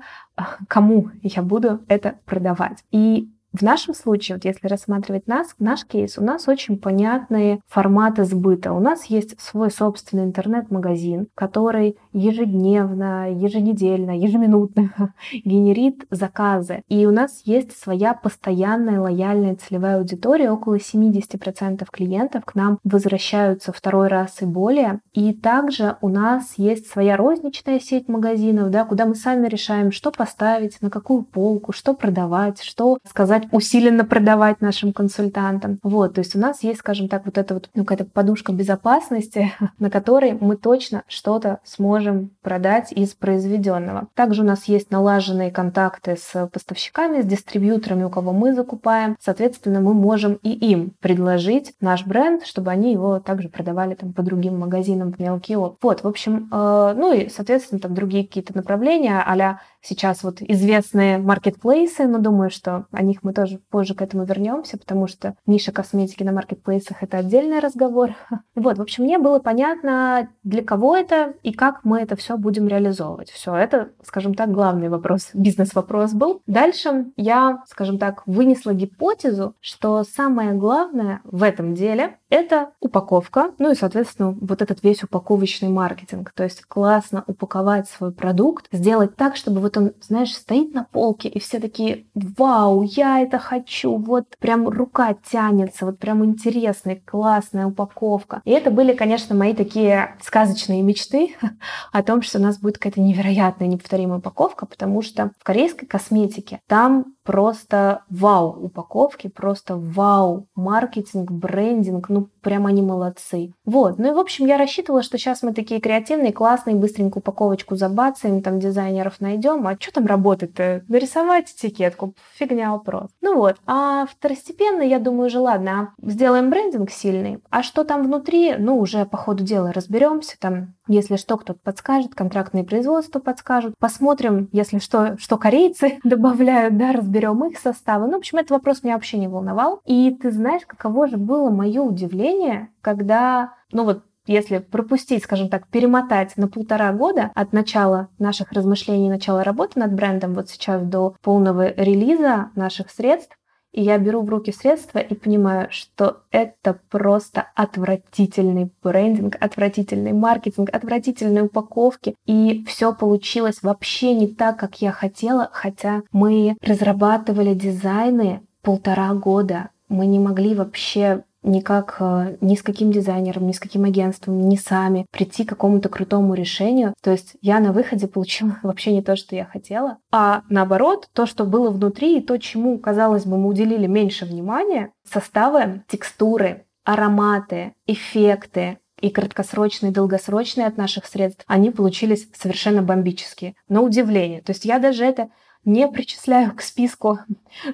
кому 0.67 1.09
я 1.21 1.41
буду 1.41 1.79
это 1.87 2.15
продавать. 2.25 2.83
И 2.91 3.29
в 3.51 3.63
нашем 3.63 3.95
случае, 3.95 4.35
вот 4.35 4.45
если 4.45 4.67
рассматривать 4.67 5.27
нас, 5.27 5.55
наш 5.57 5.83
кейс, 5.85 6.17
у 6.19 6.23
нас 6.23 6.47
очень 6.47 6.77
понятные 6.77 7.61
форматы 7.67 8.23
сбыта. 8.23 8.73
У 8.73 8.79
нас 8.79 9.05
есть 9.05 9.39
свой 9.41 9.71
собственный 9.71 10.25
интернет-магазин, 10.25 11.27
который 11.33 11.97
ежедневно, 12.13 13.33
еженедельно, 13.33 14.17
ежеминутно 14.17 15.13
генерит 15.45 16.05
заказы. 16.11 16.83
И 16.89 17.07
у 17.07 17.11
нас 17.11 17.41
есть 17.45 17.75
своя 17.75 18.13
постоянная 18.13 19.01
лояльная 19.01 19.55
целевая 19.55 19.97
аудитория. 19.97 20.51
Около 20.51 20.75
70% 20.75 21.87
клиентов 21.91 22.45
к 22.45 22.53
нам 22.53 22.77
возвращаются 22.83 23.73
второй 23.73 24.09
раз 24.09 24.41
и 24.41 24.45
более. 24.45 24.99
И 25.13 25.33
также 25.33 25.97
у 26.01 26.09
нас 26.09 26.53
есть 26.57 26.87
своя 26.87 27.17
розничная 27.17 27.79
сеть 27.79 28.07
магазинов, 28.07 28.69
да, 28.69 28.85
куда 28.85 29.05
мы 29.05 29.15
сами 29.15 29.47
решаем, 29.47 29.91
что 29.91 30.11
поставить, 30.11 30.79
на 30.81 30.91
какую 30.91 31.23
полку, 31.23 31.71
что 31.71 31.95
продавать, 31.95 32.61
что 32.61 32.99
сказать 33.07 33.38
продавать, 33.39 33.53
усиленно 33.53 34.05
продавать 34.05 34.61
нашим 34.61 34.93
консультантам. 34.93 35.79
Вот, 35.83 36.15
то 36.15 36.19
есть 36.19 36.35
у 36.35 36.39
нас 36.39 36.63
есть, 36.63 36.79
скажем 36.79 37.07
так, 37.07 37.25
вот 37.25 37.37
эта 37.37 37.53
вот 37.53 37.69
ну, 37.75 37.83
какая-то 37.83 38.09
подушка 38.09 38.51
безопасности, 38.51 39.51
на 39.79 39.89
которой 39.89 40.37
мы 40.39 40.55
точно 40.55 41.03
что-то 41.07 41.59
сможем 41.63 42.31
продать 42.41 42.91
из 42.91 43.13
произведенного. 43.13 44.07
Также 44.15 44.41
у 44.41 44.45
нас 44.45 44.65
есть 44.65 44.91
налаженные 44.91 45.51
контакты 45.51 46.17
с 46.17 46.47
поставщиками, 46.47 47.21
с 47.21 47.25
дистрибьюторами, 47.25 48.03
у 48.03 48.09
кого 48.09 48.33
мы 48.33 48.53
закупаем. 48.53 49.15
Соответственно, 49.19 49.79
мы 49.79 49.93
можем 49.93 50.39
и 50.43 50.49
им 50.49 50.91
предложить 50.99 51.73
наш 51.81 52.05
бренд, 52.05 52.45
чтобы 52.45 52.71
они 52.71 52.91
его 52.91 53.19
также 53.19 53.49
продавали 53.49 53.95
там 53.95 54.13
по 54.13 54.23
другим 54.23 54.59
магазинам 54.59 55.11
в 55.13 55.19
мелкий 55.19 55.55
опт. 55.55 55.77
Вот, 55.81 56.03
в 56.03 56.07
общем, 56.07 56.49
э, 56.51 56.93
ну 56.97 57.13
и, 57.13 57.29
соответственно, 57.29 57.79
там 57.79 57.93
другие 57.93 58.25
какие-то 58.25 58.55
направления, 58.55 59.23
а 59.25 59.59
сейчас 59.81 60.23
вот 60.23 60.41
известные 60.41 61.17
маркетплейсы, 61.17 62.05
но 62.05 62.19
думаю, 62.19 62.49
что 62.49 62.85
о 62.91 63.01
них 63.01 63.19
мы 63.23 63.28
тоже 63.33 63.59
позже 63.69 63.95
к 63.95 64.01
этому 64.01 64.23
вернемся, 64.25 64.77
потому 64.77 65.07
что 65.07 65.35
ниша 65.45 65.71
косметики 65.71 66.23
на 66.23 66.31
маркетплейсах— 66.31 66.97
это 67.03 67.17
отдельный 67.17 67.59
разговор. 67.59 68.15
Вот, 68.55 68.77
в 68.77 68.81
общем, 68.81 69.05
мне 69.05 69.17
было 69.19 69.39
понятно, 69.39 70.29
для 70.43 70.61
кого 70.63 70.97
это 70.97 71.33
и 71.43 71.53
как 71.53 71.85
мы 71.85 72.01
это 72.01 72.17
все 72.17 72.37
будем 72.37 72.67
реализовывать. 72.67 73.29
Все, 73.29 73.55
это, 73.55 73.89
скажем 74.03 74.33
так, 74.33 74.51
главный 74.51 74.89
вопрос, 74.89 75.29
бизнес-вопрос 75.33 76.13
был. 76.13 76.41
Дальше 76.45 77.05
я, 77.15 77.63
скажем 77.67 77.97
так, 77.97 78.23
вынесла 78.25 78.73
гипотезу, 78.73 79.55
что 79.61 80.03
самое 80.03 80.53
главное 80.53 81.21
в 81.23 81.43
этом 81.43 81.73
деле— 81.73 82.17
это 82.29 82.71
упаковка, 82.79 83.51
ну 83.59 83.71
и, 83.71 83.75
соответственно, 83.75 84.35
вот 84.39 84.61
этот 84.61 84.83
весь 84.83 85.03
упаковочный 85.03 85.69
маркетинг. 85.69 86.31
То 86.35 86.43
есть 86.43 86.63
классно 86.65 87.23
упаковать 87.27 87.89
свой 87.89 88.11
продукт, 88.11 88.67
сделать 88.71 89.15
так, 89.15 89.35
чтобы 89.35 89.61
вот 89.61 89.77
он, 89.77 89.93
знаешь, 90.01 90.33
стоит 90.35 90.73
на 90.73 90.83
полке, 90.83 91.29
и 91.29 91.39
все 91.39 91.59
такие, 91.59 92.05
вау, 92.13 92.83
я 92.83 93.18
это 93.21 93.39
хочу, 93.39 93.97
вот 93.97 94.25
прям 94.39 94.67
рука 94.67 95.13
тянется, 95.13 95.85
вот 95.85 95.99
прям 95.99 96.23
интересная, 96.25 97.01
классная 97.03 97.67
упаковка. 97.67 98.41
И 98.45 98.51
это 98.51 98.71
были, 98.71 98.93
конечно, 98.93 99.35
мои 99.35 99.53
такие 99.53 100.17
сказочные 100.21 100.81
мечты 100.81 101.35
о 101.91 102.03
том, 102.03 102.21
что 102.21 102.39
у 102.39 102.41
нас 102.41 102.59
будет 102.59 102.77
какая-то 102.77 103.01
невероятная, 103.01 103.67
неповторимая 103.67 104.19
упаковка, 104.19 104.65
потому 104.65 105.01
что 105.01 105.31
в 105.39 105.43
корейской 105.43 105.85
косметике 105.85 106.59
там 106.67 107.13
просто 107.29 108.01
вау 108.09 108.65
упаковки, 108.65 109.27
просто 109.27 109.77
вау 109.77 110.47
маркетинг, 110.55 111.29
брендинг, 111.29 112.09
ну 112.09 112.29
прям 112.41 112.65
они 112.65 112.81
молодцы. 112.81 113.53
Вот, 113.65 113.99
ну 113.99 114.09
и 114.09 114.15
в 114.15 114.17
общем 114.17 114.47
я 114.47 114.57
рассчитывала, 114.57 115.03
что 115.03 115.19
сейчас 115.19 115.43
мы 115.43 115.53
такие 115.53 115.79
креативные, 115.79 116.33
классные, 116.33 116.75
быстренько 116.75 117.19
упаковочку 117.19 117.75
забацаем, 117.75 118.41
там 118.41 118.59
дизайнеров 118.59 119.21
найдем, 119.21 119.67
а 119.67 119.77
что 119.79 119.93
там 119.93 120.07
работает-то? 120.07 120.85
Нарисовать 120.87 121.51
этикетку, 121.51 122.15
фигня 122.33 122.71
вопрос. 122.71 123.08
Ну 123.21 123.35
вот, 123.35 123.57
а 123.65 124.05
второстепенно 124.05 124.81
я 124.81 124.99
думаю 124.99 125.27
уже 125.27 125.39
ладно, 125.39 125.93
сделаем 126.01 126.49
брендинг 126.49 126.89
сильный, 126.91 127.39
а 127.49 127.63
что 127.63 127.83
там 127.83 128.03
внутри, 128.03 128.55
ну 128.57 128.79
уже 128.79 129.05
по 129.05 129.17
ходу 129.17 129.43
дела 129.43 129.71
разберемся, 129.71 130.37
там 130.39 130.75
если 130.89 131.17
что, 131.17 131.37
кто-то 131.37 131.59
подскажет, 131.63 132.15
контрактные 132.15 132.63
производства 132.63 133.19
подскажут. 133.19 133.75
Посмотрим, 133.79 134.49
если 134.51 134.79
что, 134.79 135.17
что 135.19 135.37
корейцы 135.37 135.99
добавляют, 136.03 136.77
да, 136.77 136.91
разберем 136.91 137.45
их 137.45 137.59
составы. 137.59 138.07
Ну, 138.07 138.13
в 138.13 138.17
общем, 138.17 138.39
этот 138.39 138.51
вопрос 138.51 138.83
меня 138.83 138.95
вообще 138.95 139.17
не 139.17 139.27
волновал. 139.27 139.81
И 139.85 140.11
ты 140.11 140.31
знаешь, 140.31 140.63
каково 140.65 141.07
же 141.07 141.17
было 141.17 141.51
мое 141.51 141.81
удивление, 141.81 142.69
когда, 142.81 143.53
ну 143.71 143.83
вот, 143.83 144.03
если 144.33 144.59
пропустить, 144.59 145.23
скажем 145.23 145.49
так, 145.49 145.67
перемотать 145.67 146.37
на 146.37 146.47
полтора 146.47 146.91
года 146.93 147.31
от 147.35 147.53
начала 147.53 148.09
наших 148.19 148.51
размышлений, 148.51 149.09
начала 149.09 149.43
работы 149.43 149.79
над 149.79 149.93
брендом, 149.93 150.33
вот 150.33 150.49
сейчас 150.49 150.83
до 150.83 151.15
полного 151.21 151.73
релиза 151.73 152.49
наших 152.55 152.91
средств, 152.91 153.35
и 153.71 153.83
я 153.83 153.97
беру 153.97 154.21
в 154.21 154.29
руки 154.29 154.51
средства 154.51 154.99
и 154.99 155.13
понимаю, 155.13 155.67
что 155.69 156.23
это 156.31 156.79
просто 156.89 157.47
отвратительный 157.55 158.71
брендинг, 158.81 159.37
отвратительный 159.39 160.13
маркетинг, 160.13 160.69
отвратительные 160.73 161.43
упаковки. 161.43 162.15
И 162.25 162.63
все 162.67 162.93
получилось 162.93 163.61
вообще 163.61 164.13
не 164.15 164.27
так, 164.27 164.57
как 164.57 164.81
я 164.81 164.91
хотела, 164.91 165.49
хотя 165.51 166.01
мы 166.11 166.57
разрабатывали 166.61 167.53
дизайны 167.53 168.41
полтора 168.63 169.13
года. 169.13 169.69
Мы 169.87 170.07
не 170.07 170.19
могли 170.19 170.55
вообще 170.55 171.23
никак 171.43 171.97
э, 171.99 172.37
ни 172.41 172.55
с 172.55 172.63
каким 172.63 172.91
дизайнером, 172.91 173.47
ни 173.47 173.51
с 173.51 173.59
каким 173.59 173.85
агентством, 173.85 174.47
ни 174.47 174.55
сами 174.55 175.05
прийти 175.11 175.45
к 175.45 175.49
какому-то 175.49 175.89
крутому 175.89 176.33
решению. 176.33 176.93
То 177.01 177.11
есть 177.11 177.35
я 177.41 177.59
на 177.59 177.71
выходе 177.71 178.07
получила 178.09 178.57
вообще 178.63 178.93
не 178.93 179.01
то, 179.01 179.15
что 179.15 179.35
я 179.35 179.45
хотела, 179.45 179.97
а 180.11 180.43
наоборот, 180.49 181.09
то, 181.13 181.25
что 181.25 181.45
было 181.45 181.69
внутри 181.69 182.17
и 182.17 182.21
то, 182.21 182.37
чему, 182.37 182.77
казалось 182.79 183.25
бы, 183.25 183.37
мы 183.37 183.47
уделили 183.47 183.87
меньше 183.87 184.25
внимания, 184.25 184.91
составы, 185.03 185.83
текстуры, 185.87 186.65
ароматы, 186.83 187.73
эффекты, 187.85 188.79
и 189.01 189.09
краткосрочные, 189.09 189.91
и 189.91 189.93
долгосрочные 189.93 190.67
от 190.67 190.77
наших 190.77 191.05
средств, 191.05 191.43
они 191.47 191.71
получились 191.71 192.27
совершенно 192.35 192.81
бомбические. 192.81 193.55
На 193.67 193.81
удивление. 193.81 194.41
То 194.41 194.51
есть 194.51 194.65
я 194.65 194.79
даже 194.79 195.05
это 195.05 195.29
не 195.65 195.87
причисляю 195.87 196.55
к 196.55 196.61
списку 196.61 197.19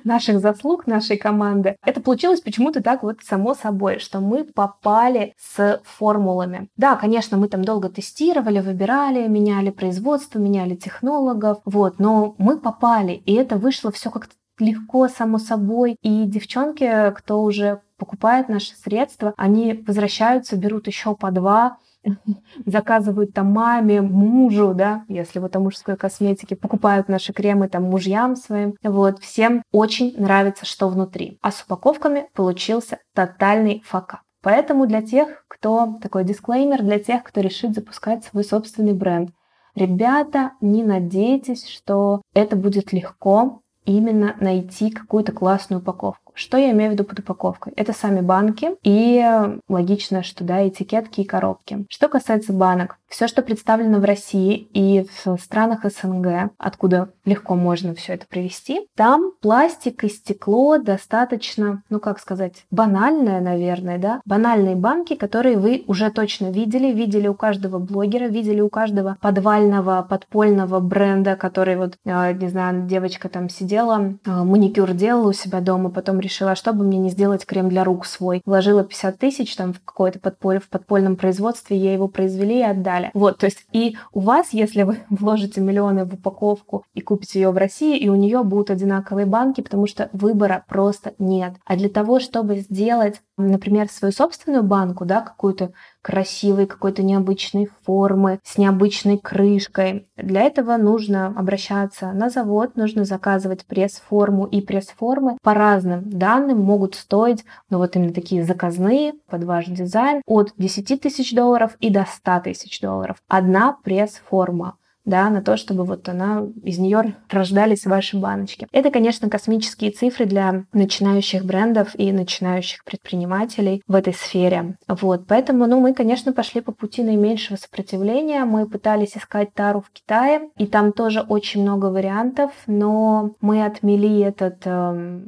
наших 0.04 0.40
заслуг 0.40 0.88
нашей 0.88 1.18
команды. 1.18 1.78
Это 1.86 2.02
получилось 2.02 2.42
почему-то 2.42 2.82
так 2.82 3.04
вот 3.04 3.20
само 3.24 3.54
собой, 3.54 4.00
что 4.00 4.20
мы 4.20 4.44
попали 4.44 5.34
с 5.38 5.82
формулами. 5.84 6.70
Да, 6.78 6.96
конечно, 6.96 7.38
мы 7.38 7.48
там 7.48 7.64
долго 7.64 7.90
тестировали, 7.90 8.60
выбирали, 8.60 9.28
меняли 9.28 9.70
производство, 9.70 10.40
меняли 10.40 10.76
технологов, 10.76 11.60
вот, 11.66 12.00
но 12.00 12.36
мы 12.38 12.58
попали, 12.58 13.14
и 13.14 13.34
это 13.34 13.58
вышло 13.58 13.92
все 13.92 14.10
как-то 14.10 14.34
легко, 14.60 15.08
само 15.08 15.38
собой. 15.38 15.98
И 16.02 16.24
девчонки, 16.26 17.12
кто 17.12 17.44
уже 17.44 17.82
покупает 17.98 18.50
наши 18.50 18.76
средства, 18.76 19.34
они 19.38 19.84
возвращаются, 19.86 20.58
берут 20.58 20.88
еще 20.88 21.16
по 21.16 21.32
два, 21.32 21.78
заказывают 22.66 23.34
там 23.34 23.52
маме, 23.52 24.02
мужу, 24.02 24.74
да, 24.74 25.04
если 25.08 25.40
вот 25.40 25.56
о 25.56 25.60
мужской 25.60 25.96
косметике, 25.96 26.56
покупают 26.56 27.10
наши 27.10 27.34
кремы 27.34 27.68
там 27.68 27.84
мужьям 27.84 28.36
своим. 28.36 28.76
Вот, 28.84 29.20
всем 29.20 29.64
очень 29.72 30.16
нравится, 30.18 30.66
что 30.66 30.90
внутри. 30.90 31.40
А 31.42 31.52
с 31.52 31.64
упаковками 31.64 32.28
получился 32.34 33.00
тотальный 33.14 33.82
факап. 33.86 34.22
Поэтому 34.42 34.86
для 34.86 35.02
тех, 35.02 35.44
кто, 35.48 35.98
такой 36.02 36.24
дисклеймер, 36.24 36.84
для 36.84 37.00
тех, 37.00 37.24
кто 37.24 37.42
решит 37.42 37.74
запускать 37.74 38.24
свой 38.26 38.44
собственный 38.44 38.94
бренд, 38.94 39.32
ребята, 39.74 40.52
не 40.62 40.84
надейтесь, 40.84 41.68
что 41.68 42.22
это 42.36 42.56
будет 42.56 42.94
легко 42.94 43.62
именно 43.86 44.36
найти 44.40 44.92
какую-то 44.92 45.32
классную 45.32 45.82
упаковку. 45.82 46.25
Что 46.36 46.58
я 46.58 46.72
имею 46.72 46.92
в 46.92 46.94
виду 46.94 47.06
под 47.06 47.20
упаковкой? 47.20 47.74
Это 47.78 47.94
сами 47.94 48.20
банки 48.20 48.72
и 48.84 49.24
логично, 49.70 50.22
что 50.22 50.44
да, 50.44 50.68
этикетки 50.68 51.22
и 51.22 51.26
коробки. 51.26 51.86
Что 51.90 52.10
касается 52.10 52.52
банок, 52.52 52.98
все, 53.08 53.28
что 53.28 53.42
представлено 53.42 54.00
в 54.00 54.04
России 54.04 54.68
и 54.74 55.08
в 55.24 55.38
странах 55.40 55.86
СНГ, 55.86 56.52
откуда 56.58 57.10
легко 57.24 57.56
можно 57.56 57.96
все 57.96 58.14
это 58.14 58.26
привести, 58.28 58.88
там 58.96 59.32
пластик 59.42 60.04
и 60.04 60.10
стекло 60.10 60.78
достаточно, 60.78 61.82
ну 61.90 62.02
как 62.02 62.20
сказать, 62.20 62.66
банальное, 62.72 63.40
наверное, 63.40 63.98
да, 63.98 64.22
банальные 64.26 64.76
банки, 64.76 65.16
которые 65.16 65.58
вы 65.58 65.86
уже 65.88 66.12
точно 66.12 66.52
видели, 66.52 66.92
видели 66.92 67.30
у 67.30 67.34
каждого 67.34 67.80
блогера, 67.80 68.26
видели 68.26 68.60
у 68.60 68.70
каждого 68.70 69.18
подвального, 69.22 70.06
подпольного 70.10 70.82
бренда, 70.82 71.38
который 71.38 71.78
вот, 71.78 71.94
а, 72.06 72.34
не 72.34 72.50
знаю, 72.50 72.86
девочка 72.86 73.30
там 73.30 73.48
сидела, 73.48 74.16
а, 74.26 74.44
маникюр 74.44 74.92
делала 74.92 75.30
у 75.30 75.34
себя 75.34 75.62
дома, 75.62 75.90
потом 75.90 76.20
решила, 76.26 76.52
«А 76.52 76.56
что 76.56 76.74
бы 76.74 76.84
мне 76.84 76.98
не 76.98 77.10
сделать 77.10 77.46
крем 77.46 77.70
для 77.70 77.84
рук 77.84 78.06
свой. 78.06 78.42
Вложила 78.46 78.84
50 78.84 79.18
тысяч 79.18 79.56
там 79.56 79.74
в 79.74 79.82
какое-то 79.82 80.20
подполье, 80.20 80.60
в 80.60 80.70
подпольном 80.70 81.16
производстве, 81.16 81.78
ей 81.78 81.94
его 81.94 82.08
произвели 82.08 82.60
и 82.60 82.64
отдали. 82.64 83.12
Вот, 83.14 83.38
то 83.38 83.46
есть 83.46 83.66
и 83.72 83.98
у 84.12 84.20
вас, 84.20 84.50
если 84.52 84.84
вы 84.84 84.98
вложите 85.10 85.62
миллионы 85.62 86.06
в 86.06 86.14
упаковку 86.14 86.84
и 86.94 87.02
купите 87.02 87.40
ее 87.40 87.52
в 87.52 87.58
России, 87.58 87.98
и 87.98 88.10
у 88.10 88.16
нее 88.16 88.44
будут 88.44 88.70
одинаковые 88.70 89.26
банки, 89.26 89.62
потому 89.62 89.88
что 89.88 90.10
выбора 90.14 90.66
просто 90.68 91.14
нет. 91.20 91.54
А 91.66 91.76
для 91.76 91.90
того, 91.90 92.20
чтобы 92.20 92.58
сделать, 92.58 93.22
например, 93.38 93.90
свою 93.90 94.12
собственную 94.12 94.64
банку, 94.64 95.06
да, 95.06 95.22
какую-то 95.22 95.72
красивой, 96.02 96.68
какой-то 96.68 97.04
необычной 97.04 97.70
формы, 97.84 98.40
с 98.44 98.58
необычной 98.58 99.18
крышкой. 99.18 100.08
Для 100.16 100.42
этого 100.42 100.78
нужно 100.78 101.28
обращаться 101.28 102.12
на 102.12 102.30
завод, 102.30 102.76
нужно 102.76 103.06
заказывать 103.06 103.66
пресс-форму 103.66 104.46
и 104.46 104.62
пресс-формы 104.62 105.38
по 105.42 105.54
разным 105.54 106.10
данным 106.10 106.60
могут 106.60 106.96
стоить, 106.96 107.44
ну 107.70 107.78
вот 107.80 107.96
именно 107.96 108.14
такие 108.14 108.44
заказные 108.44 109.14
под 109.30 109.44
ваш 109.44 109.66
дизайн, 109.66 110.22
от 110.26 110.54
10 110.58 111.02
тысяч 111.02 111.34
долларов 111.34 111.76
и 111.80 111.90
до 111.90 112.06
100 112.08 112.42
тысяч 112.42 112.80
долларов. 112.80 113.18
Одна 113.28 113.78
пресс-форма 113.84 114.78
да, 115.06 115.30
на 115.30 115.42
то, 115.42 115.56
чтобы 115.58 115.84
вот 115.84 116.10
она, 116.10 116.44
из 116.64 116.80
нее 116.80 117.16
рождались 117.30 117.86
ваши 117.86 118.18
баночки. 118.18 118.68
Это, 118.72 118.92
конечно, 118.92 119.30
космические 119.30 119.92
цифры 119.92 120.26
для 120.26 120.66
начинающих 120.74 121.46
брендов 121.46 121.98
и 121.98 122.12
начинающих 122.12 122.84
предпринимателей 122.84 123.84
в 123.88 123.96
этой 123.96 124.14
сфере. 124.14 124.78
Вот, 124.88 125.28
поэтому, 125.28 125.68
ну, 125.68 125.80
мы, 125.80 125.94
конечно, 125.94 126.34
пошли 126.34 126.62
по 126.62 126.72
пути 126.72 127.04
наименьшего 127.04 127.58
сопротивления. 127.58 128.46
Мы 128.46 128.68
пытались 128.68 129.16
искать 129.16 129.54
тару 129.54 129.82
в 129.82 129.92
Китае, 129.92 130.50
и 130.58 130.66
там 130.66 130.92
тоже 130.92 131.22
очень 131.22 131.62
много 131.62 131.86
вариантов, 131.86 132.52
но 132.68 133.36
мы 133.42 133.66
отмели 133.66 134.22
этот 134.22 134.62
э, 134.66 135.22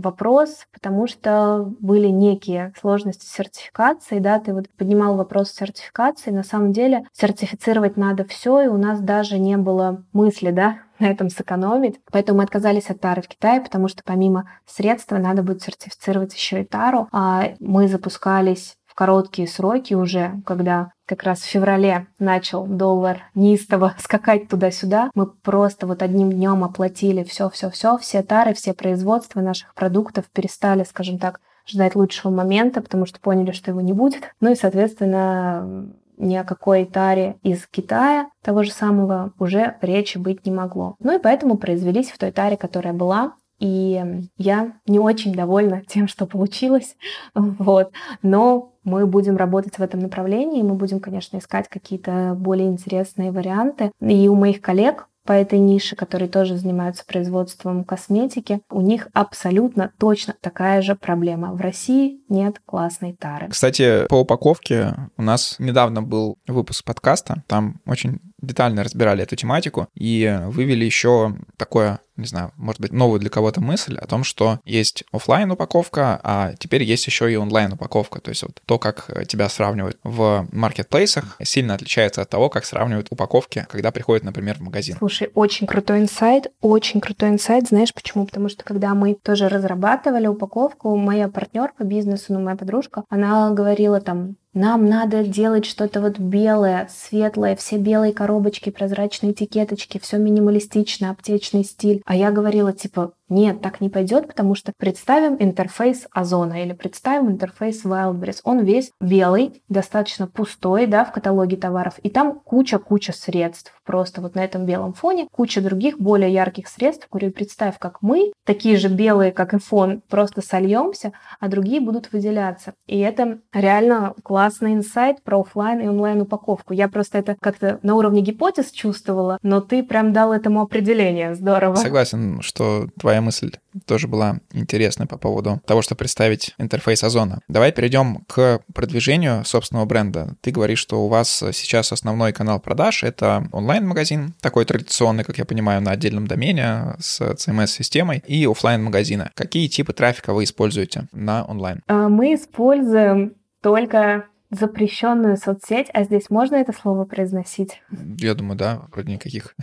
вопрос, 0.00 0.66
потому 0.72 1.06
что 1.06 1.72
были 1.80 2.08
некие 2.08 2.72
сложности 2.80 3.26
сертификации, 3.26 4.18
да, 4.18 4.38
ты 4.38 4.52
вот 4.52 4.68
поднимал 4.76 5.16
вопрос 5.16 5.52
сертификации, 5.52 6.30
на 6.30 6.42
самом 6.42 6.72
деле 6.72 7.06
сертифицировать 7.12 7.96
надо 7.96 8.24
все, 8.24 8.62
и 8.62 8.68
у 8.68 8.76
нас 8.76 9.00
даже 9.00 9.38
не 9.38 9.56
было 9.56 10.04
мысли, 10.12 10.50
да, 10.50 10.78
на 10.98 11.06
этом 11.06 11.30
сэкономить. 11.30 12.00
Поэтому 12.10 12.38
мы 12.38 12.44
отказались 12.44 12.90
от 12.90 13.00
тары 13.00 13.22
в 13.22 13.28
Китае, 13.28 13.60
потому 13.60 13.88
что 13.88 14.02
помимо 14.04 14.50
средства 14.66 15.18
надо 15.18 15.42
будет 15.42 15.62
сертифицировать 15.62 16.34
еще 16.34 16.62
и 16.62 16.64
тару. 16.64 17.08
А 17.12 17.50
мы 17.60 17.88
запускались 17.88 18.76
в 18.86 18.94
короткие 18.94 19.46
сроки 19.46 19.94
уже, 19.94 20.40
когда 20.44 20.92
как 21.10 21.24
раз 21.24 21.40
в 21.40 21.46
феврале 21.46 22.06
начал 22.20 22.66
доллар 22.66 23.22
неистово 23.34 23.94
скакать 23.98 24.48
туда-сюда, 24.48 25.10
мы 25.14 25.26
просто 25.26 25.88
вот 25.88 26.02
одним 26.02 26.30
днем 26.30 26.62
оплатили 26.62 27.24
все-все-все, 27.24 27.98
все 27.98 28.22
тары, 28.22 28.54
все 28.54 28.74
производства 28.74 29.40
наших 29.40 29.74
продуктов 29.74 30.26
перестали, 30.32 30.84
скажем 30.84 31.18
так, 31.18 31.40
ждать 31.66 31.96
лучшего 31.96 32.30
момента, 32.30 32.80
потому 32.80 33.06
что 33.06 33.18
поняли, 33.20 33.50
что 33.50 33.72
его 33.72 33.80
не 33.80 33.92
будет. 33.92 34.22
Ну 34.40 34.52
и, 34.52 34.54
соответственно, 34.54 35.90
ни 36.16 36.36
о 36.36 36.44
какой 36.44 36.84
таре 36.84 37.36
из 37.42 37.66
Китая 37.66 38.28
того 38.42 38.62
же 38.62 38.70
самого 38.70 39.32
уже 39.38 39.76
речи 39.80 40.16
быть 40.18 40.46
не 40.46 40.52
могло. 40.52 40.94
Ну 41.00 41.16
и 41.16 41.20
поэтому 41.20 41.56
произвелись 41.56 42.10
в 42.10 42.18
той 42.18 42.30
таре, 42.30 42.56
которая 42.56 42.92
была, 42.92 43.34
и 43.60 44.02
я 44.38 44.72
не 44.86 44.98
очень 44.98 45.34
довольна 45.34 45.82
тем, 45.86 46.08
что 46.08 46.26
получилось. 46.26 46.96
Вот. 47.34 47.92
Но 48.22 48.72
мы 48.84 49.06
будем 49.06 49.36
работать 49.36 49.78
в 49.78 49.82
этом 49.82 50.00
направлении, 50.00 50.62
мы 50.62 50.74
будем, 50.74 51.00
конечно, 51.00 51.38
искать 51.38 51.68
какие-то 51.68 52.34
более 52.36 52.68
интересные 52.68 53.30
варианты. 53.30 53.92
И 54.00 54.28
у 54.28 54.34
моих 54.34 54.60
коллег 54.60 55.08
по 55.24 55.32
этой 55.32 55.58
нише, 55.58 55.96
которые 55.96 56.28
тоже 56.28 56.56
занимаются 56.56 57.04
производством 57.06 57.84
косметики, 57.84 58.60
у 58.70 58.80
них 58.80 59.08
абсолютно 59.12 59.92
точно 59.98 60.34
такая 60.40 60.82
же 60.82 60.96
проблема. 60.96 61.52
В 61.52 61.60
России 61.60 62.20
нет 62.28 62.60
классной 62.64 63.12
тары. 63.12 63.48
Кстати, 63.48 64.06
по 64.08 64.16
упаковке 64.16 64.94
у 65.16 65.22
нас 65.22 65.56
недавно 65.58 66.02
был 66.02 66.38
выпуск 66.46 66.84
подкаста, 66.84 67.44
там 67.46 67.80
очень 67.86 68.20
детально 68.42 68.84
разбирали 68.84 69.22
эту 69.22 69.36
тематику 69.36 69.88
и 69.94 70.40
вывели 70.46 70.84
еще 70.84 71.36
такое 71.56 72.00
не 72.20 72.26
знаю, 72.26 72.52
может 72.56 72.80
быть, 72.80 72.92
новую 72.92 73.18
для 73.18 73.30
кого-то 73.30 73.60
мысль 73.60 73.96
о 73.96 74.06
том, 74.06 74.24
что 74.24 74.60
есть 74.64 75.04
офлайн 75.10 75.50
упаковка, 75.50 76.20
а 76.22 76.52
теперь 76.58 76.82
есть 76.82 77.06
еще 77.06 77.32
и 77.32 77.36
онлайн 77.36 77.72
упаковка. 77.72 78.20
То 78.20 78.28
есть 78.28 78.42
вот 78.42 78.60
то, 78.66 78.78
как 78.78 79.10
тебя 79.26 79.48
сравнивают 79.48 79.98
в 80.04 80.46
маркетплейсах, 80.52 81.36
сильно 81.42 81.74
отличается 81.74 82.22
от 82.22 82.28
того, 82.28 82.48
как 82.50 82.64
сравнивают 82.64 83.08
упаковки, 83.10 83.66
когда 83.70 83.90
приходят, 83.90 84.24
например, 84.24 84.56
в 84.56 84.60
магазин. 84.60 84.96
Слушай, 84.98 85.30
очень 85.34 85.66
крутой 85.66 86.00
инсайт, 86.00 86.48
очень 86.60 87.00
крутой 87.00 87.30
инсайт. 87.30 87.68
Знаешь 87.68 87.94
почему? 87.94 88.26
Потому 88.26 88.48
что 88.48 88.64
когда 88.64 88.94
мы 88.94 89.14
тоже 89.14 89.48
разрабатывали 89.48 90.26
упаковку, 90.26 90.94
моя 90.96 91.28
партнер 91.28 91.72
по 91.76 91.84
бизнесу, 91.84 92.34
ну, 92.34 92.40
моя 92.40 92.56
подружка, 92.56 93.04
она 93.08 93.50
говорила 93.50 94.00
там, 94.00 94.36
нам 94.52 94.86
надо 94.88 95.24
делать 95.24 95.64
что-то 95.64 96.00
вот 96.00 96.18
белое, 96.18 96.88
светлое, 96.90 97.54
все 97.54 97.78
белые 97.78 98.12
коробочки, 98.12 98.70
прозрачные 98.70 99.32
этикеточки, 99.32 99.98
все 99.98 100.18
минималистично, 100.18 101.10
аптечный 101.10 101.64
стиль. 101.64 102.02
А 102.04 102.16
я 102.16 102.32
говорила, 102.32 102.72
типа, 102.72 103.12
нет, 103.30 103.62
так 103.62 103.80
не 103.80 103.88
пойдет, 103.88 104.26
потому 104.26 104.54
что 104.54 104.72
представим 104.76 105.36
интерфейс 105.38 106.06
Озона 106.10 106.62
или 106.64 106.72
представим 106.72 107.30
интерфейс 107.30 107.84
Wildberries. 107.84 108.40
Он 108.44 108.60
весь 108.60 108.90
белый, 109.00 109.62
достаточно 109.68 110.26
пустой, 110.26 110.86
да, 110.86 111.04
в 111.04 111.12
каталоге 111.12 111.56
товаров, 111.56 111.94
и 112.02 112.10
там 112.10 112.40
куча-куча 112.40 113.12
средств. 113.12 113.72
Просто 113.84 114.20
вот 114.20 114.34
на 114.34 114.44
этом 114.44 114.66
белом 114.66 114.92
фоне 114.92 115.26
куча 115.30 115.60
других 115.60 115.98
более 115.98 116.32
ярких 116.32 116.68
средств. 116.68 117.08
Говорю, 117.10 117.32
представь, 117.32 117.78
как 117.78 118.02
мы, 118.02 118.32
такие 118.44 118.76
же 118.76 118.88
белые, 118.88 119.32
как 119.32 119.54
и 119.54 119.58
фон, 119.58 120.02
просто 120.08 120.42
сольемся, 120.42 121.12
а 121.38 121.48
другие 121.48 121.80
будут 121.80 122.12
выделяться. 122.12 122.74
И 122.86 122.98
это 122.98 123.38
реально 123.52 124.14
классный 124.22 124.74
инсайт 124.74 125.22
про 125.22 125.40
офлайн 125.40 125.80
и 125.80 125.88
онлайн 125.88 126.22
упаковку. 126.22 126.72
Я 126.72 126.88
просто 126.88 127.18
это 127.18 127.36
как-то 127.40 127.78
на 127.82 127.94
уровне 127.94 128.20
гипотез 128.22 128.70
чувствовала, 128.70 129.38
но 129.42 129.60
ты 129.60 129.82
прям 129.82 130.12
дал 130.12 130.32
этому 130.32 130.62
определение. 130.62 131.34
Здорово. 131.34 131.76
Согласен, 131.76 132.40
что 132.42 132.88
твоя 132.98 133.19
твоя 133.20 133.26
мысль 133.26 133.52
тоже 133.86 134.08
была 134.08 134.40
интересная 134.52 135.06
по 135.06 135.18
поводу 135.18 135.60
того, 135.66 135.82
что 135.82 135.94
представить 135.94 136.54
интерфейс 136.58 137.04
Озона. 137.04 137.40
Давай 137.48 137.72
перейдем 137.72 138.24
к 138.26 138.60
продвижению 138.74 139.44
собственного 139.44 139.84
бренда. 139.84 140.34
Ты 140.40 140.50
говоришь, 140.50 140.78
что 140.78 141.04
у 141.04 141.08
вас 141.08 141.44
сейчас 141.52 141.92
основной 141.92 142.32
канал 142.32 142.60
продаж— 142.60 143.02
это 143.04 143.46
онлайн-магазин, 143.52 144.34
такой 144.40 144.64
традиционный, 144.64 145.24
как 145.24 145.38
я 145.38 145.44
понимаю, 145.44 145.82
на 145.82 145.92
отдельном 145.92 146.26
домене 146.26 146.96
с 146.98 147.20
CMS-системой, 147.20 148.22
и 148.26 148.46
офлайн 148.46 148.82
магазина 148.82 149.30
Какие 149.34 149.68
типы 149.68 149.92
трафика 149.92 150.32
вы 150.32 150.44
используете 150.44 151.08
на 151.12 151.44
онлайн? 151.44 151.82
А, 151.86 152.08
мы 152.08 152.34
используем 152.34 153.34
только 153.62 154.26
запрещенную 154.50 155.36
соцсеть, 155.36 155.88
а 155.92 156.04
здесь 156.04 156.30
можно 156.30 156.56
это 156.56 156.72
слово 156.72 157.04
произносить? 157.04 157.82
Я 158.18 158.34
думаю, 158.34 158.56
да, 158.56 158.82
вроде 158.92 159.12
никаких. 159.12 159.54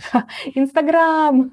Инстаграм! 0.54 1.50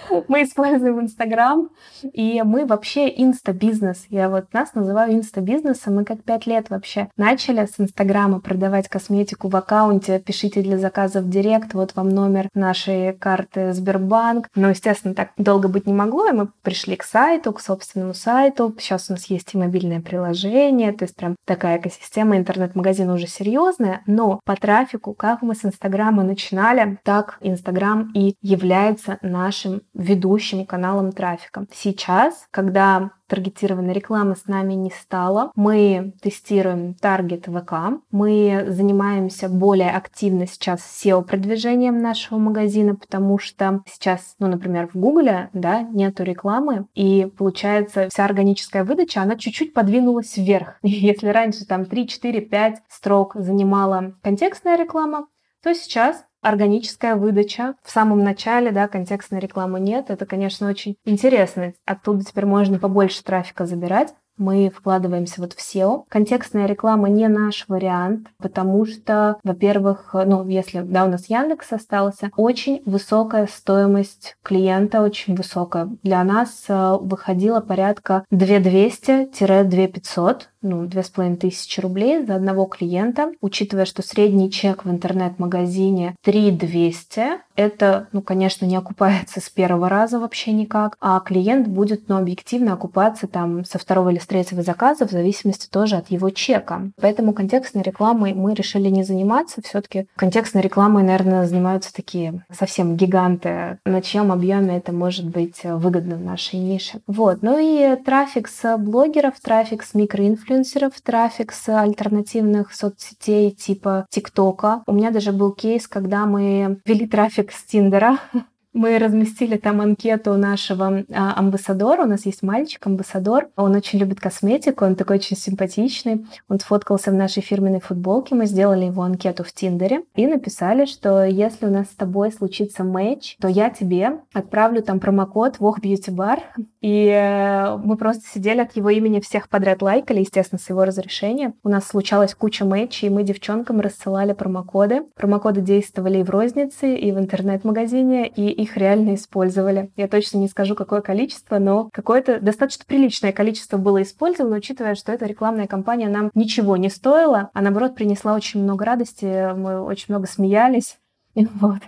Мы 0.28 0.42
используем 0.42 1.00
Инстаграм, 1.00 1.68
и 2.02 2.42
мы 2.44 2.66
вообще 2.66 3.08
инстабизнес. 3.08 4.06
Я 4.10 4.28
вот 4.28 4.52
нас 4.52 4.74
называю 4.74 5.14
инстабизнесом. 5.14 5.96
Мы 5.96 6.04
как 6.04 6.22
пять 6.22 6.46
лет 6.46 6.70
вообще 6.70 7.08
начали 7.16 7.66
с 7.66 7.80
Инстаграма 7.80 8.40
продавать 8.40 8.88
косметику 8.88 9.48
в 9.48 9.56
аккаунте. 9.56 10.18
Пишите 10.18 10.62
для 10.62 10.78
заказов 10.78 11.24
в 11.24 11.30
Директ, 11.30 11.74
вот 11.74 11.94
вам 11.94 12.10
номер 12.10 12.48
нашей 12.54 13.12
карты 13.12 13.72
Сбербанк. 13.72 14.48
Но, 14.54 14.70
естественно, 14.70 15.14
так 15.14 15.30
долго 15.36 15.68
быть 15.68 15.86
не 15.86 15.92
могло, 15.92 16.28
и 16.28 16.32
мы 16.32 16.48
пришли 16.62 16.96
к 16.96 17.02
сайту, 17.02 17.52
к 17.52 17.60
собственному 17.60 18.14
сайту. 18.14 18.74
Сейчас 18.78 19.08
у 19.08 19.14
нас 19.14 19.26
есть 19.26 19.54
и 19.54 19.58
мобильное 19.58 20.00
приложение, 20.00 20.92
то 20.92 21.04
есть 21.04 21.16
прям 21.16 21.36
такая 21.44 21.78
экосистема 21.78 22.36
интернет-магазина 22.36 23.14
уже 23.14 23.26
серьезная, 23.26 24.02
но 24.06 24.40
по 24.44 24.56
трафику, 24.56 25.14
как 25.14 25.42
мы 25.42 25.54
с 25.54 25.64
Инстаграма 25.64 26.22
начинали, 26.22 26.98
так 27.02 27.38
Инстаграм 27.40 28.10
и 28.14 28.34
является 28.42 29.18
нашим 29.22 29.82
ведущим 29.94 30.66
каналом 30.66 31.12
трафика. 31.12 31.66
Сейчас, 31.72 32.46
когда 32.50 33.10
таргетированной 33.28 33.92
рекламы 33.92 34.36
с 34.36 34.46
нами 34.46 34.74
не 34.74 34.90
стало. 34.90 35.50
Мы 35.54 36.14
тестируем 36.22 36.94
таргет 36.94 37.46
ВК. 37.46 38.00
Мы 38.10 38.66
занимаемся 38.68 39.48
более 39.48 39.90
активно 39.90 40.46
сейчас 40.46 40.80
SEO-продвижением 40.80 42.00
нашего 42.00 42.38
магазина, 42.38 42.94
потому 42.94 43.38
что 43.38 43.82
сейчас, 43.86 44.36
ну, 44.38 44.46
например, 44.46 44.88
в 44.88 44.96
Гугле, 44.96 45.50
да, 45.52 45.82
нету 45.82 46.22
рекламы, 46.22 46.86
и 46.94 47.26
получается 47.36 48.08
вся 48.10 48.24
органическая 48.24 48.84
выдача, 48.84 49.22
она 49.22 49.36
чуть-чуть 49.36 49.74
подвинулась 49.74 50.36
вверх. 50.36 50.78
Если 50.82 51.28
раньше 51.28 51.66
там 51.66 51.84
3, 51.84 52.08
4, 52.08 52.40
5 52.40 52.82
строк 52.88 53.34
занимала 53.34 54.14
контекстная 54.22 54.76
реклама, 54.76 55.26
то 55.62 55.74
сейчас 55.74 56.24
органическая 56.46 57.16
выдача. 57.16 57.74
В 57.82 57.90
самом 57.90 58.22
начале, 58.22 58.70
да, 58.70 58.86
контекстной 58.86 59.40
рекламы 59.40 59.80
нет. 59.80 60.10
Это, 60.10 60.26
конечно, 60.26 60.68
очень 60.68 60.96
интересно. 61.04 61.72
Оттуда 61.84 62.24
теперь 62.24 62.46
можно 62.46 62.78
побольше 62.78 63.24
трафика 63.24 63.66
забирать 63.66 64.14
мы 64.38 64.72
вкладываемся 64.74 65.40
вот 65.40 65.52
в 65.54 65.58
SEO. 65.58 66.04
Контекстная 66.08 66.66
реклама 66.66 67.08
не 67.08 67.28
наш 67.28 67.64
вариант, 67.68 68.26
потому 68.38 68.84
что, 68.84 69.38
во-первых, 69.42 70.10
ну, 70.12 70.46
если, 70.48 70.80
да, 70.80 71.06
у 71.06 71.08
нас 71.08 71.30
Яндекс 71.30 71.72
остался, 71.72 72.30
очень 72.36 72.82
высокая 72.84 73.46
стоимость 73.46 74.36
клиента, 74.42 75.00
очень 75.02 75.34
высокая. 75.34 75.88
Для 76.02 76.22
нас 76.24 76.66
э, 76.68 76.98
выходила 77.00 77.60
порядка 77.60 78.26
2200-2500, 78.32 80.42
ну, 80.66 80.86
2500 80.86 81.82
рублей 81.82 82.24
за 82.24 82.36
одного 82.36 82.66
клиента, 82.66 83.32
учитывая, 83.40 83.84
что 83.84 84.02
средний 84.02 84.50
чек 84.50 84.84
в 84.84 84.90
интернет-магазине 84.90 86.16
3200, 86.22 87.46
это, 87.56 88.08
ну, 88.12 88.20
конечно, 88.20 88.66
не 88.66 88.76
окупается 88.76 89.40
с 89.40 89.48
первого 89.48 89.88
раза 89.88 90.18
вообще 90.18 90.52
никак, 90.52 90.96
а 91.00 91.18
клиент 91.20 91.68
будет, 91.68 92.08
ну, 92.08 92.18
объективно 92.18 92.74
окупаться 92.74 93.26
там 93.26 93.64
со 93.64 93.78
второго 93.78 94.10
или 94.10 94.18
с 94.18 94.26
третьего 94.26 94.62
заказа 94.62 95.06
в 95.06 95.10
зависимости 95.10 95.68
тоже 95.68 95.96
от 95.96 96.10
его 96.10 96.30
чека. 96.30 96.90
Поэтому 97.00 97.32
контекстной 97.32 97.82
рекламой 97.82 98.34
мы 98.34 98.54
решили 98.54 98.88
не 98.88 99.04
заниматься. 99.04 99.62
Все-таки 99.62 100.06
контекстной 100.16 100.62
рекламой, 100.62 101.02
наверное, 101.02 101.46
занимаются 101.46 101.94
такие 101.94 102.44
совсем 102.52 102.96
гиганты, 102.96 103.78
на 103.84 104.02
чьем 104.02 104.32
объеме 104.32 104.76
это 104.76 104.92
может 104.92 105.26
быть 105.26 105.62
выгодно 105.64 106.16
в 106.16 106.22
нашей 106.22 106.58
нише. 106.58 107.00
Вот. 107.06 107.42
Ну 107.42 107.58
и 107.58 107.96
трафик 107.96 108.48
с 108.48 108.76
блогеров, 108.76 109.40
трафик 109.40 109.82
с 109.82 109.94
микроинфлюенсеров, 109.94 110.55
трафик 111.00 111.52
с 111.52 111.68
альтернативных 111.68 112.74
соцсетей 112.74 113.50
типа 113.50 114.06
ТикТока. 114.10 114.82
У 114.86 114.92
меня 114.92 115.10
даже 115.10 115.32
был 115.32 115.52
кейс, 115.52 115.86
когда 115.86 116.26
мы 116.26 116.80
вели 116.84 117.06
трафик 117.06 117.52
с 117.52 117.64
Тиндера. 117.64 118.18
Мы 118.76 118.98
разместили 118.98 119.56
там 119.56 119.80
анкету 119.80 120.34
нашего 120.36 121.02
а, 121.10 121.38
амбассадора. 121.38 122.02
У 122.02 122.06
нас 122.06 122.26
есть 122.26 122.42
мальчик-амбассадор. 122.42 123.48
Он 123.56 123.74
очень 123.74 123.98
любит 123.98 124.20
косметику, 124.20 124.84
он 124.84 124.96
такой 124.96 125.16
очень 125.16 125.34
симпатичный. 125.34 126.26
Он 126.50 126.60
сфоткался 126.60 127.10
в 127.10 127.14
нашей 127.14 127.42
фирменной 127.42 127.80
футболке. 127.80 128.34
Мы 128.34 128.44
сделали 128.44 128.84
его 128.84 129.00
анкету 129.00 129.44
в 129.44 129.52
Тиндере 129.52 130.02
и 130.14 130.26
написали, 130.26 130.84
что 130.84 131.24
если 131.24 131.64
у 131.64 131.70
нас 131.70 131.86
с 131.86 131.94
тобой 131.94 132.30
случится 132.30 132.84
матч, 132.84 133.38
то 133.40 133.48
я 133.48 133.70
тебе 133.70 134.18
отправлю 134.34 134.82
там 134.82 135.00
промокод 135.00 135.58
Вох 135.58 135.80
Beauty 135.80 136.14
Bar. 136.14 136.40
И 136.82 137.08
э, 137.08 137.78
мы 137.78 137.96
просто 137.96 138.24
сидели 138.28 138.60
от 138.60 138.76
его 138.76 138.90
имени 138.90 139.20
всех 139.20 139.48
подряд 139.48 139.80
лайкали, 139.80 140.20
естественно, 140.20 140.60
с 140.60 140.68
его 140.68 140.84
разрешения. 140.84 141.54
У 141.64 141.70
нас 141.70 141.86
случалась 141.86 142.34
куча 142.34 142.66
матчей, 142.66 143.08
и 143.08 143.10
мы 143.10 143.22
девчонкам 143.22 143.80
рассылали 143.80 144.34
промокоды. 144.34 145.02
Промокоды 145.16 145.62
действовали 145.62 146.18
и 146.18 146.22
в 146.22 146.28
рознице, 146.28 146.94
и 146.94 147.10
в 147.10 147.18
интернет-магазине, 147.18 148.28
и 148.28 148.65
их 148.65 148.65
реально 148.74 149.14
использовали. 149.14 149.90
Я 149.96 150.08
точно 150.08 150.38
не 150.38 150.48
скажу, 150.48 150.74
какое 150.74 151.00
количество, 151.00 151.58
но 151.58 151.88
какое-то 151.92 152.40
достаточно 152.40 152.84
приличное 152.86 153.32
количество 153.32 153.76
было 153.76 154.02
использовано, 154.02 154.56
учитывая, 154.56 154.94
что 154.94 155.12
эта 155.12 155.26
рекламная 155.26 155.66
кампания 155.66 156.08
нам 156.08 156.30
ничего 156.34 156.76
не 156.76 156.88
стоила, 156.88 157.50
а 157.52 157.60
наоборот 157.60 157.94
принесла 157.94 158.34
очень 158.34 158.62
много 158.62 158.84
радости, 158.84 159.54
мы 159.54 159.82
очень 159.82 160.06
много 160.08 160.26
смеялись. 160.26 160.98
Вот. 161.60 161.82